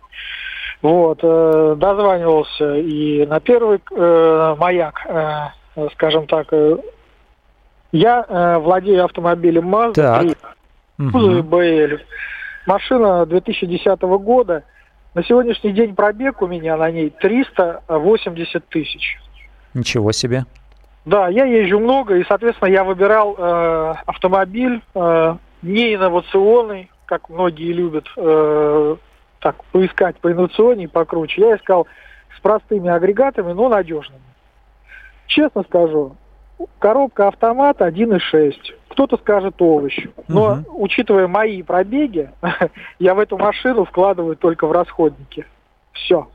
Вот, 0.82 1.20
э, 1.24 1.76
дозванивался 1.78 2.76
и 2.76 3.26
на 3.26 3.40
первый 3.40 3.80
э, 3.92 4.56
маяк, 4.60 5.02
э, 5.08 5.88
скажем 5.94 6.28
так. 6.28 6.48
Э, 6.52 6.78
я 7.92 8.26
э, 8.28 8.58
владею 8.60 9.06
автомобилем 9.06 9.74
Mazda 9.74 9.94
так. 9.94 10.22
3, 10.98 11.12
кузове 11.12 11.42
BL. 11.42 12.00
Машина 12.68 13.26
2010 13.26 14.02
года. 14.02 14.64
На 15.14 15.24
сегодняшний 15.24 15.72
день 15.72 15.96
пробег 15.96 16.42
у 16.42 16.48
меня 16.48 16.76
на 16.76 16.92
ней 16.92 17.10
380 17.10 18.68
тысяч. 18.68 19.18
Ничего 19.74 20.12
себе. 20.12 20.46
Да, 21.06 21.30
я 21.30 21.46
езжу 21.46 21.80
много, 21.80 22.16
и, 22.16 22.26
соответственно, 22.28 22.70
я 22.70 22.84
выбирал 22.84 23.36
э, 23.38 23.94
автомобиль 24.08 24.82
э, 24.94 25.36
не 25.62 25.94
инновационный, 25.94 26.90
как 27.06 27.30
многие 27.30 27.72
любят 27.72 28.08
э, 28.18 28.96
так 29.40 29.64
поискать 29.66 30.18
по 30.18 30.32
инновационнее, 30.32 30.90
покруче, 30.90 31.42
я 31.42 31.56
искал 31.56 31.88
с 32.36 32.40
простыми 32.42 32.90
агрегатами, 32.90 33.54
но 33.54 33.70
надежными. 33.70 34.22
Честно 35.28 35.64
скажу, 35.64 36.16
коробка 36.80 37.28
автомат 37.28 37.82
1.6. 37.82 38.54
Кто-то 38.90 39.18
скажет 39.18 39.62
овощ. 39.62 40.08
Но 40.28 40.54
угу. 40.54 40.84
учитывая 40.84 41.28
мои 41.28 41.62
пробеги, 41.64 42.32
я 43.00 43.14
в 43.16 43.20
эту 43.20 43.38
машину 43.38 43.86
вкладываю 43.86 44.36
только 44.36 44.68
в 44.68 44.72
расходники. 44.72 45.46
Все. 45.94 46.28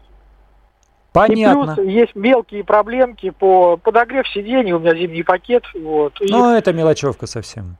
Понятно. 1.13 1.73
И 1.73 1.75
плюс 1.75 1.87
есть 1.87 2.15
мелкие 2.15 2.65
проблемки 2.65 3.31
по 3.31 3.77
подогрев 3.77 4.29
сидений, 4.29 4.73
у 4.73 4.79
меня 4.79 4.95
зимний 4.95 5.23
пакет. 5.23 5.65
Вот, 5.75 6.15
ну, 6.21 6.55
и... 6.55 6.59
это 6.59 6.73
мелочевка 6.73 7.27
совсем. 7.27 7.77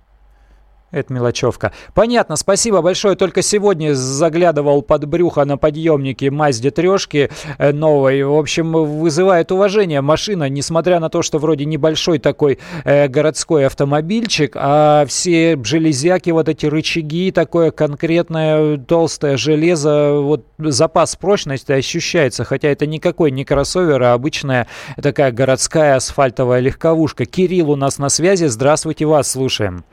Это 0.91 1.13
мелочевка. 1.13 1.73
Понятно, 1.95 2.35
спасибо 2.35 2.83
большое. 2.83 3.15
Только 3.15 3.43
сегодня 3.43 3.95
заглядывал 3.95 4.83
под 4.83 5.05
брюхо 5.05 5.45
на 5.45 5.57
подъемнике 5.57 6.33
Мазде 6.33 6.73
трешки 6.73 7.31
э, 7.59 7.73
новой. 7.73 8.25
В 8.25 8.37
общем, 8.37 8.73
вызывает 8.73 9.53
уважение 9.53 10.01
машина, 10.01 10.49
несмотря 10.49 10.99
на 10.99 11.09
то, 11.09 11.23
что 11.23 11.39
вроде 11.39 11.65
небольшой 11.65 12.19
такой 12.19 12.59
э, 12.85 13.07
городской 13.07 13.67
автомобильчик, 13.67 14.57
а 14.57 15.05
все 15.07 15.57
железяки, 15.63 16.31
вот 16.31 16.49
эти 16.49 16.67
рычаги, 16.67 17.31
такое 17.31 17.71
конкретное 17.71 18.77
толстое 18.79 19.37
железо, 19.37 20.15
вот 20.15 20.45
запас 20.59 21.15
прочности 21.15 21.71
ощущается, 21.71 22.45
хотя 22.45 22.69
это 22.69 22.87
никакой 22.87 23.31
не 23.31 23.45
кроссовер, 23.45 24.03
а 24.03 24.13
обычная 24.15 24.67
такая 25.01 25.31
городская 25.31 25.95
асфальтовая 25.95 26.59
легковушка. 26.59 27.27
Кирилл 27.27 27.71
у 27.71 27.77
нас 27.77 27.99
на 27.99 28.09
связи. 28.09 28.47
Здравствуйте, 28.47 29.07
вас 29.07 29.31
слушаем. 29.31 29.85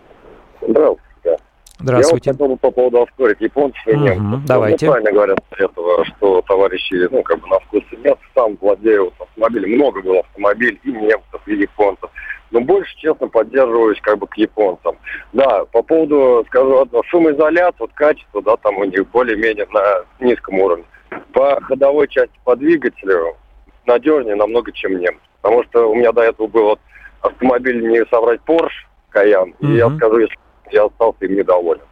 Здравствуйте. 0.68 1.38
Здравствуйте. 1.80 2.30
Я 2.30 2.34
вот 2.34 2.40
хотел 2.42 2.58
по 2.58 2.72
поводу 2.72 3.04
оспорить 3.04 3.40
японцев 3.40 3.88
и 3.88 3.96
немцев. 3.96 4.40
Угу, 4.40 4.42
давайте. 4.48 4.86
Ну, 4.86 4.92
правильно 4.92 5.12
говорят 5.12 5.40
этого, 5.58 6.06
что 6.06 6.42
товарищи, 6.42 7.08
ну, 7.12 7.24
как 7.24 7.40
бы 7.40 7.48
на 7.48 7.60
вкус 7.60 7.84
и 7.92 7.98
нет, 7.98 8.18
сам 8.36 8.58
владею 8.60 9.06
вот 9.06 9.14
автомобилем. 9.20 9.76
Много 9.76 10.02
было 10.02 10.20
автомобилей 10.20 10.80
и 10.84 10.92
немцев, 10.92 11.42
и 11.46 11.56
японцев. 11.56 12.10
Но 12.52 12.62
больше, 12.62 12.96
честно, 12.98 13.28
поддерживаюсь 13.28 14.00
как 14.02 14.18
бы 14.18 14.28
к 14.28 14.36
японцам. 14.38 14.98
Да, 15.34 15.66
по 15.66 15.82
поводу, 15.82 16.44
скажу 16.48 16.82
одно, 16.82 17.04
шумоизоляция, 17.04 17.76
вот 17.80 17.92
качество, 17.94 18.42
да, 18.42 18.56
там 18.58 18.78
у 18.78 18.86
них 18.86 19.08
более-менее 19.10 19.68
на 19.72 20.26
низком 20.26 20.60
уровне. 20.60 20.86
По 21.34 21.62
ходовой 21.62 22.08
части, 22.08 22.34
по 22.44 22.56
двигателю 22.56 23.36
надежнее 23.86 24.36
намного, 24.36 24.72
чем 24.72 24.98
немцы. 25.00 25.22
Потому 25.42 25.64
что 25.66 25.92
у 25.92 25.96
меня 25.96 26.12
до 26.12 26.22
этого 26.22 26.48
был 26.48 26.64
вот 26.64 26.80
автомобиль, 27.22 27.88
не 27.88 28.06
соврать, 28.08 28.42
Porsche, 28.46 28.70
Каян. 29.10 29.50
Mm-hmm. 29.60 29.68
И 29.68 29.76
я 29.76 29.90
скажу, 29.98 30.20
если 30.20 30.36
я 30.72 30.86
остался 30.86 31.26
им 31.26 31.36
недоволен. 31.36 31.84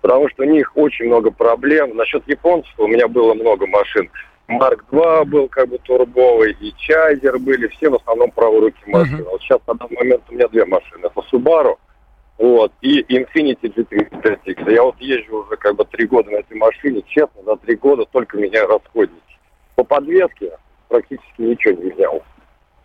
Потому 0.00 0.28
что 0.28 0.42
у 0.42 0.46
них 0.46 0.76
очень 0.76 1.06
много 1.06 1.30
проблем. 1.30 1.96
Насчет 1.96 2.26
японцев 2.28 2.72
у 2.78 2.86
меня 2.86 3.08
было 3.08 3.34
много 3.34 3.66
машин. 3.66 4.10
Марк 4.48 4.84
2 4.92 5.24
был 5.24 5.48
как 5.48 5.68
бы 5.68 5.78
турбовый, 5.78 6.56
и 6.60 6.72
Чайзер 6.76 7.38
были, 7.40 7.66
все 7.68 7.90
в 7.90 7.96
основном 7.96 8.30
правой 8.30 8.60
руки 8.60 8.78
машины. 8.86 9.22
Uh-huh. 9.22 9.30
Вот 9.30 9.40
сейчас 9.42 9.58
на 9.66 9.74
данный 9.74 9.96
момент 9.96 10.22
у 10.28 10.34
меня 10.34 10.46
две 10.46 10.64
машины. 10.64 11.06
Это 11.06 11.20
Subaru 11.32 11.76
вот, 12.38 12.72
и 12.82 13.00
Infiniti 13.02 13.62
G35X. 13.62 14.70
Я 14.70 14.82
вот 14.82 14.96
езжу 15.00 15.44
уже 15.44 15.56
как 15.56 15.76
бы 15.76 15.84
три 15.86 16.06
года 16.06 16.30
на 16.30 16.36
этой 16.36 16.56
машине. 16.56 17.02
Честно, 17.06 17.42
за 17.44 17.56
три 17.56 17.76
года 17.76 18.04
только 18.12 18.36
меняю 18.36 18.68
расходники. 18.68 19.20
По 19.74 19.84
подвеске 19.84 20.52
практически 20.88 21.40
ничего 21.40 21.82
не 21.82 21.90
менял. 21.90 22.22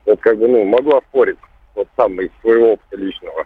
Вот 0.05 0.19
как 0.21 0.37
бы, 0.37 0.47
ну, 0.47 0.63
могу 0.63 0.95
оспорить. 0.95 1.37
Вот 1.75 1.87
сам 1.97 2.19
из 2.21 2.29
своего 2.41 2.73
опыта 2.73 2.95
личного. 2.95 3.45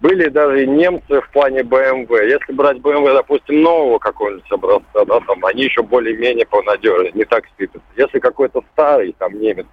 Были 0.00 0.28
даже 0.28 0.64
немцы 0.66 1.20
в 1.20 1.28
плане 1.30 1.60
BMW. 1.60 2.28
Если 2.28 2.52
брать 2.52 2.76
BMW, 2.78 3.14
допустим, 3.14 3.62
нового 3.62 3.98
какого-нибудь 3.98 4.50
образца, 4.52 5.04
да, 5.04 5.20
там 5.20 5.44
они 5.44 5.64
еще 5.64 5.82
более-менее 5.82 6.46
понадежнее, 6.46 7.12
не 7.14 7.24
так 7.24 7.44
сыпятся. 7.56 7.88
Если 7.96 8.20
какой-то 8.20 8.62
старый, 8.72 9.14
там, 9.18 9.38
немец, 9.40 9.66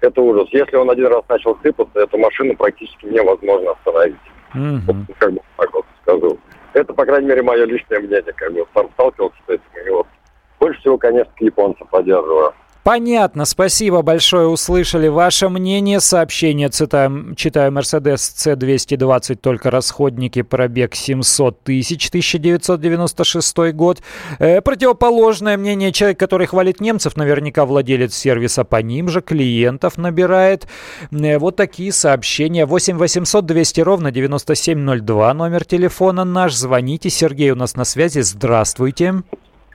это 0.00 0.22
ужас. 0.22 0.48
Если 0.52 0.76
он 0.76 0.90
один 0.90 1.08
раз 1.08 1.22
начал 1.28 1.58
сыпаться, 1.62 2.00
эту 2.00 2.16
машину 2.16 2.56
практически 2.56 3.06
невозможно 3.06 3.72
остановить. 3.72 4.16
Mm-hmm. 4.54 4.80
Вот, 4.86 4.96
как 5.18 5.32
бы 5.32 5.40
так 5.56 5.74
вот 5.74 5.84
скажу. 6.02 6.38
Это, 6.72 6.94
по 6.94 7.04
крайней 7.04 7.28
мере, 7.28 7.42
мое 7.42 7.66
личное 7.66 8.00
мнение. 8.00 8.32
Как 8.36 8.52
бы 8.52 8.66
сам 8.74 8.88
сталкивался 8.92 9.36
с 9.46 9.50
этим. 9.50 9.86
И 9.86 9.90
вот 9.90 10.06
больше 10.60 10.80
всего, 10.80 10.96
конечно, 10.96 11.32
к 11.36 11.40
японцам 11.42 11.86
поддерживаю. 11.88 12.54
Понятно, 12.88 13.44
спасибо 13.44 14.00
большое, 14.00 14.46
услышали 14.48 15.08
ваше 15.08 15.50
мнение. 15.50 16.00
Сообщение 16.00 16.70
цитаем, 16.70 17.34
читаю, 17.36 17.70
Mercedes 17.70 18.14
C220, 18.16 19.34
только 19.34 19.70
расходники, 19.70 20.40
пробег 20.40 20.94
700 20.94 21.64
тысяч, 21.64 22.08
1996 22.08 23.74
год. 23.74 24.00
Э, 24.38 24.62
противоположное 24.62 25.58
мнение, 25.58 25.92
человек, 25.92 26.18
который 26.18 26.46
хвалит 26.46 26.80
немцев, 26.80 27.14
наверняка 27.18 27.66
владелец 27.66 28.14
сервиса 28.14 28.64
по 28.64 28.80
ним 28.80 29.10
же, 29.10 29.20
клиентов 29.20 29.98
набирает. 29.98 30.66
Э, 31.10 31.36
вот 31.36 31.56
такие 31.56 31.92
сообщения. 31.92 32.64
8 32.64 32.96
800 32.96 33.44
200 33.44 33.82
ровно 33.82 34.10
9702, 34.10 35.34
номер 35.34 35.66
телефона 35.66 36.24
наш. 36.24 36.54
Звоните, 36.54 37.10
Сергей 37.10 37.50
у 37.50 37.54
нас 37.54 37.76
на 37.76 37.84
связи, 37.84 38.20
здравствуйте. 38.20 39.16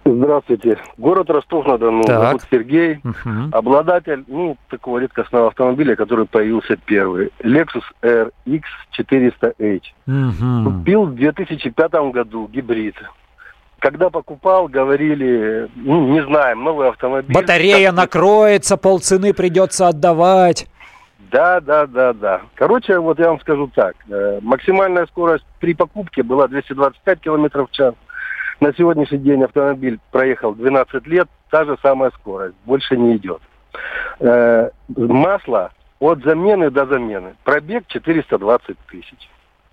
Здравствуйте. 0.06 0.78
Город 0.97 1.30
Ростов-на-Дону. 1.30 2.04
Зовут 2.04 2.41
Сергей. 2.51 2.99
Угу. 3.04 3.51
Обладатель, 3.51 4.24
ну, 4.28 4.58
такого 4.70 4.99
редкостного 4.99 5.47
автомобиля, 5.47 5.95
который 5.95 6.26
появился 6.26 6.76
первый. 6.86 7.32
Lexus 7.41 7.84
RX 8.01 8.64
400H. 8.97 9.82
Угу. 10.08 10.72
Купил 10.72 11.06
в 11.06 11.16
2005 11.16 11.91
году 12.12 12.49
гибрид. 12.51 12.95
Когда 13.80 14.10
покупал, 14.10 14.68
говорили, 14.68 15.70
ну, 15.76 16.08
не 16.14 16.24
знаем, 16.24 16.64
новый 16.64 16.89
автомобиль. 16.89 17.34
Батарея 17.34 17.89
как... 17.89 17.97
накроется, 17.97 18.78
полцены 18.78 19.34
придется 19.34 19.88
отдавать. 19.88 20.68
Да, 21.32 21.60
да, 21.60 21.88
да, 21.88 22.14
да. 22.14 22.41
Короче, 22.56 22.99
вот 22.99 23.20
я 23.20 23.30
вам 23.30 23.39
скажу 23.41 23.70
так. 23.74 23.95
Э, 24.10 24.39
максимальная 24.41 25.06
скорость 25.08 25.45
при 25.60 25.74
покупке 25.74 26.24
была 26.24 26.47
225 26.47 27.20
км 27.22 27.66
в 27.66 27.72
час. 27.72 27.95
На 28.64 28.74
сегодняшний 28.74 29.18
день 29.18 29.43
автомобиль 29.43 29.99
проехал 30.09 30.53
12 30.55 31.05
лет, 31.07 31.28
та 31.51 31.66
же 31.66 31.78
самая 31.82 32.11
скорость, 32.11 32.55
больше 32.64 32.95
не 32.95 33.18
идет. 33.18 33.41
Э, 34.22 34.70
масло 34.88 35.74
от 35.99 36.24
замены 36.24 36.72
до 36.72 36.86
замены. 36.86 37.36
Пробег 37.43 37.84
420 37.88 38.78
тысяч. 38.89 39.30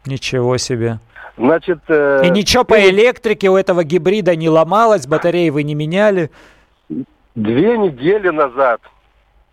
Ничего 0.06 0.56
себе. 0.56 0.98
Значит, 1.36 1.78
э, 1.86 2.22
И 2.24 2.30
ничего 2.30 2.64
по 2.64 2.80
электрике 2.80 3.48
у 3.48 3.54
этого 3.54 3.84
гибрида 3.84 4.34
не 4.34 4.48
ломалось, 4.48 5.06
батареи 5.06 5.50
вы 5.50 5.62
не 5.62 5.76
меняли? 5.76 6.32
Две 7.36 7.78
недели 7.78 8.30
назад 8.30 8.80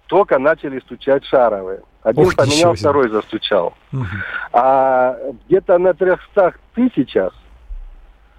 только 0.08 0.40
начали 0.40 0.80
стучать 0.80 1.24
шаровые. 1.26 1.82
Один 2.02 2.26
Ох, 2.26 2.36
поменял, 2.36 2.74
второй 2.74 3.10
застучал. 3.10 3.76
Угу. 3.94 4.06
А 4.54 5.16
где-то 5.48 5.78
на 5.78 5.94
300 5.94 6.56
тысячах 6.74 7.36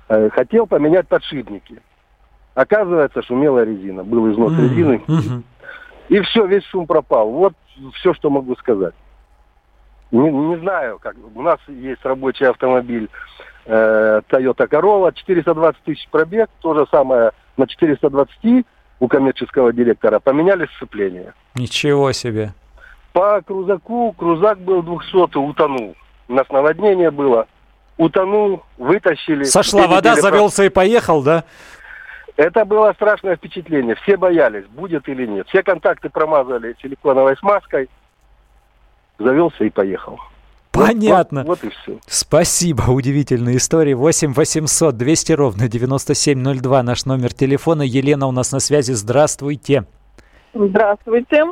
хотел 0.09 0.67
поменять 0.67 1.09
подшипники. 1.09 1.81
Оказывается, 2.55 3.23
шумела 3.23 3.65
резина. 3.65 4.03
Был 4.03 4.33
износ 4.33 4.53
mm-hmm. 4.53 4.69
резины. 4.69 5.03
Mm-hmm. 5.07 5.43
И 6.09 6.21
все, 6.21 6.47
весь 6.47 6.65
шум 6.65 6.87
пропал. 6.87 7.31
Вот 7.31 7.55
все, 7.95 8.15
что 8.15 8.31
могу 8.31 8.57
сказать. 8.57 8.95
Не, 10.11 10.31
не 10.31 10.57
знаю, 10.57 10.99
как 10.99 11.17
у 11.35 11.43
нас 11.43 11.59
есть 11.69 12.03
рабочий 12.05 12.47
автомобиль 12.47 13.09
э, 13.67 14.23
Toyota 14.29 14.67
Corolla, 14.67 15.13
420 15.15 15.83
тысяч 15.83 16.09
пробег, 16.09 16.49
то 16.61 16.75
же 16.75 16.87
самое 16.91 17.33
на 17.59 17.67
420 17.67 18.65
у 19.01 19.09
коммерческого 19.09 19.73
директора 19.73 20.19
поменяли 20.19 20.67
сцепление. 20.77 21.35
Ничего 21.55 22.13
себе. 22.13 22.55
По 23.13 23.43
крузаку, 23.43 24.13
крузак 24.13 24.59
был 24.61 24.83
200 24.83 25.37
утонул. 25.37 25.95
У 26.29 26.33
нас 26.33 26.49
наводнение 26.49 27.11
было 27.11 27.47
утонул, 27.99 28.63
вытащили. 28.79 29.45
Сошла 29.45 29.87
вода, 29.87 30.17
завелся 30.17 30.65
и 30.65 30.69
поехал, 30.71 31.23
да? 31.23 31.45
Это 32.37 32.65
было 32.65 32.93
страшное 32.95 33.37
впечатление. 33.37 33.97
Все 33.97 34.17
боялись, 34.17 34.65
будет 34.67 35.09
или 35.09 35.27
нет. 35.27 35.49
Все 35.49 35.63
контакты 35.63 36.09
промазали 36.09 36.77
силиконовой 36.81 37.37
смазкой. 37.37 37.91
Завелся 39.19 39.65
и 39.65 39.71
поехал. 39.71 40.21
Понятно. 40.71 41.43
Вот, 41.43 41.63
вот, 41.63 41.63
вот 41.65 41.73
и 41.73 41.75
все. 41.75 41.99
Спасибо, 42.07 42.83
удивительная 42.91 43.57
история. 43.57 43.97
8 43.97 44.33
800 44.33 44.97
200 44.97 45.33
ровно 45.33 45.69
9702 45.69 46.83
наш 46.85 47.05
номер 47.05 47.35
телефона. 47.35 47.83
Елена 47.83 48.29
у 48.29 48.33
нас 48.33 48.53
на 48.53 48.61
связи. 48.61 48.93
Здравствуйте. 48.93 49.85
Здравствуйте 50.55 51.45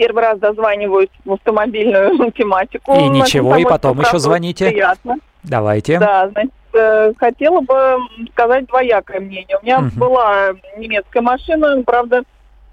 первый 0.00 0.22
раз 0.22 0.38
дозваниваюсь 0.38 1.10
в 1.26 1.34
автомобильную 1.34 2.32
тематику. 2.36 2.94
И 2.94 3.08
ничего, 3.08 3.56
и 3.56 3.64
потом 3.64 4.00
еще 4.00 4.18
звоните. 4.18 4.70
Приятно. 4.70 5.16
Давайте. 5.42 5.98
Да, 5.98 6.28
значит, 6.30 6.52
э, 6.72 7.12
хотела 7.18 7.60
бы 7.60 7.98
сказать 8.32 8.66
двоякое 8.66 9.20
мнение. 9.20 9.58
У 9.60 9.64
меня 9.64 9.80
угу. 9.80 9.90
была 9.96 10.52
немецкая 10.78 11.20
машина, 11.20 11.82
правда, 11.84 12.22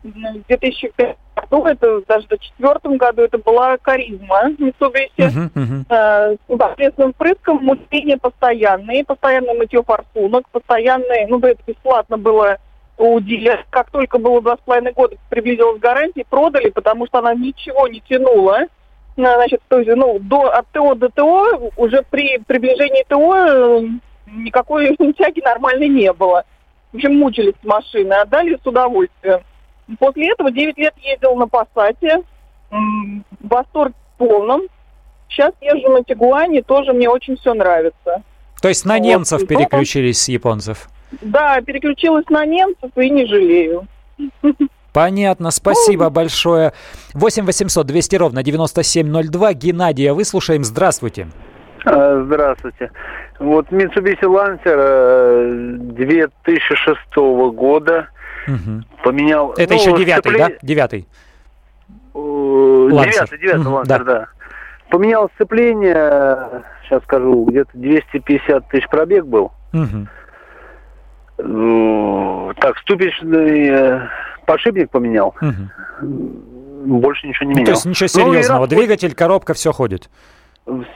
в 0.03 0.47
2005 0.47 1.17
году, 1.35 1.65
это 1.65 2.01
даже 2.07 2.25
в 2.25 2.29
2004 2.29 2.97
году, 2.97 3.21
это 3.23 3.37
была 3.39 3.77
каризма 3.77 4.49
Mitsubishi. 4.57 5.09
Uh-huh, 5.17 5.51
uh-huh. 5.53 5.85
Э, 5.89 6.35
с 6.35 6.49
непосредственным 6.49 7.13
впрыском, 7.13 7.57
мучения 7.63 8.17
постоянные, 8.17 9.03
постоянное 9.03 9.53
мытье 9.53 9.83
форсунок, 9.83 10.47
постоянные, 10.51 11.27
ну 11.27 11.39
да, 11.39 11.49
это 11.49 11.61
бесплатно 11.67 12.17
было 12.17 12.57
у 12.97 13.19
дилера, 13.19 13.63
как 13.69 13.91
только 13.91 14.17
было 14.17 14.41
два 14.41 14.57
с 14.57 14.59
половиной 14.59 14.93
года, 14.93 15.15
приблизилась 15.29 15.79
гарантия, 15.79 16.25
продали, 16.27 16.69
потому 16.69 17.05
что 17.07 17.19
она 17.19 17.33
ничего 17.33 17.87
не 17.87 18.01
тянула. 18.01 18.61
Ну, 19.15 19.23
значит, 19.23 19.61
то 19.67 19.79
есть, 19.79 19.89
ну, 19.95 20.19
до, 20.19 20.51
от 20.51 20.67
ТО 20.71 20.95
до 20.95 21.09
ТО 21.09 21.71
уже 21.75 22.03
при 22.09 22.37
приближении 22.39 23.03
ТО 23.07 23.35
э, 23.35 23.87
никакой 24.27 24.95
тяги 25.17 25.41
нормальной 25.41 25.89
не 25.89 26.11
было. 26.13 26.43
В 26.91 26.95
общем, 26.95 27.17
мучились 27.17 27.55
машины, 27.63 28.13
отдали 28.13 28.57
с 28.61 28.65
удовольствием. 28.65 29.41
После 29.99 30.31
этого 30.31 30.51
9 30.51 30.77
лет 30.77 30.93
ездил 30.97 31.35
на 31.35 31.47
Пассате, 31.47 32.21
восторг 33.39 33.93
полном. 34.17 34.61
Сейчас 35.29 35.53
езжу 35.61 35.89
на 35.89 36.03
Тигуане, 36.03 36.61
тоже 36.61 36.93
мне 36.93 37.09
очень 37.09 37.37
все 37.37 37.53
нравится. 37.53 38.23
То 38.61 38.69
есть 38.69 38.85
на 38.85 38.95
вот. 38.95 39.03
немцев 39.03 39.47
переключились 39.47 40.21
с 40.21 40.29
японцев? 40.29 40.89
Да, 41.21 41.61
переключилась 41.61 42.25
на 42.29 42.45
немцев 42.45 42.91
и 42.95 43.09
не 43.09 43.25
жалею. 43.25 43.87
Понятно, 44.93 45.51
спасибо 45.51 46.09
большое. 46.09 46.73
8 47.13 47.45
800 47.45 47.85
200 47.85 48.15
ровно 48.15 48.43
9702. 48.43 49.53
Геннадия, 49.53 50.13
выслушаем. 50.13 50.63
Здравствуйте. 50.63 51.27
А, 51.85 52.23
здравствуйте. 52.25 52.91
Вот 53.39 53.67
Mitsubishi 53.67 54.23
Lancer 54.23 55.77
2006 55.93 56.99
э, 57.15 57.49
года 57.51 58.09
угу. 58.47 58.83
поменял... 59.03 59.53
Это 59.53 59.75
ну, 59.75 59.79
еще 59.79 59.97
девятый, 59.97 60.31
сцепление... 60.31 60.57
да? 60.59 60.67
Девятый. 60.67 61.07
Девятый, 62.15 63.39
девятый 63.39 63.71
Lancer, 63.71 63.85
да. 63.85 63.99
да. 63.99 64.27
Поменял 64.89 65.29
сцепление, 65.35 66.63
сейчас 66.83 67.03
скажу, 67.03 67.45
где-то 67.45 67.69
250 67.73 68.67
тысяч 68.69 68.87
пробег 68.87 69.25
был. 69.25 69.51
Угу. 69.73 70.07
Ну, 71.37 72.51
так, 72.59 72.77
ступичный 72.79 73.67
э, 73.69 74.07
подшипник 74.45 74.89
поменял. 74.89 75.35
Угу. 75.41 76.07
Больше 76.99 77.27
ничего 77.27 77.49
не 77.49 77.55
менял. 77.55 77.61
Ну, 77.61 77.65
то 77.65 77.71
есть 77.71 77.85
ничего 77.85 78.07
серьезного. 78.07 78.61
Ну, 78.61 78.67
Двигатель, 78.67 79.13
коробка, 79.13 79.53
все 79.53 79.71
ходит. 79.71 80.09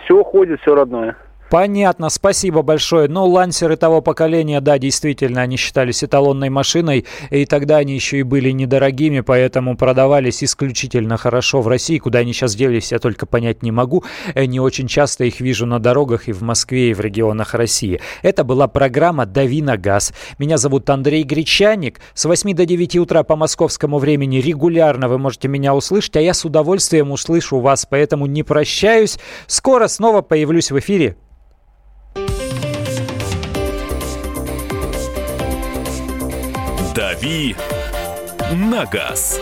Все 0.04 0.24
ходит, 0.24 0.62
все 0.62 0.76
родное. 0.76 1.16
Понятно, 1.52 2.08
спасибо 2.08 2.62
большое. 2.62 3.10
Ну, 3.10 3.26
лансеры 3.26 3.76
того 3.76 4.02
поколения, 4.02 4.62
да, 4.62 4.80
действительно, 4.80 5.42
они 5.42 5.58
считались 5.58 6.02
эталонной 6.02 6.48
машиной, 6.48 7.06
и 7.30 7.46
тогда 7.46 7.76
они 7.76 7.94
еще 7.94 8.20
и 8.20 8.24
были 8.24 8.52
недорогими, 8.52 9.20
поэтому 9.20 9.76
продавались 9.76 10.46
исключительно 10.46 11.18
хорошо 11.18 11.62
в 11.62 11.68
России. 11.68 11.98
Куда 11.98 12.20
они 12.20 12.32
сейчас 12.32 12.56
делись, 12.56 12.94
я 12.94 13.00
только 13.00 13.26
понять 13.26 13.64
не 13.64 13.72
могу. 13.72 14.06
Э, 14.34 14.46
не 14.46 14.62
очень 14.62 14.88
часто 14.88 15.26
их 15.26 15.42
вижу 15.42 15.66
на 15.66 15.80
дорогах 15.80 16.30
и 16.30 16.32
в 16.32 16.42
Москве, 16.42 16.92
и 16.92 16.94
в 16.94 17.02
регионах 17.02 17.54
России. 17.54 18.00
Это 18.22 18.46
была 18.46 18.70
программа 18.70 19.26
«Дави 19.26 19.62
на 19.62 19.76
газ». 19.76 20.14
Меня 20.40 20.58
зовут 20.58 20.90
Андрей 20.90 21.24
Гречаник. 21.24 22.00
С 22.14 22.24
8 22.24 22.54
до 22.54 22.66
9 22.66 22.96
утра 22.96 23.24
по 23.24 23.36
московскому 23.36 23.98
времени 23.98 24.38
регулярно 24.38 25.10
вы 25.10 25.18
можете 25.18 25.50
меня 25.50 25.76
услышать, 25.76 26.16
а 26.16 26.22
я 26.22 26.34
с 26.34 26.46
удовольствием 26.46 27.12
услышу 27.12 27.60
вас, 27.60 27.86
поэтому 27.86 28.26
не 28.26 28.44
прощаюсь. 28.44 29.20
Скоро 29.48 29.90
снова 29.90 30.22
появлюсь 30.22 30.72
в 30.72 30.80
эфире. 30.80 31.18
«Дави 37.22 37.56
на 38.52 38.86
газ». 38.86 39.40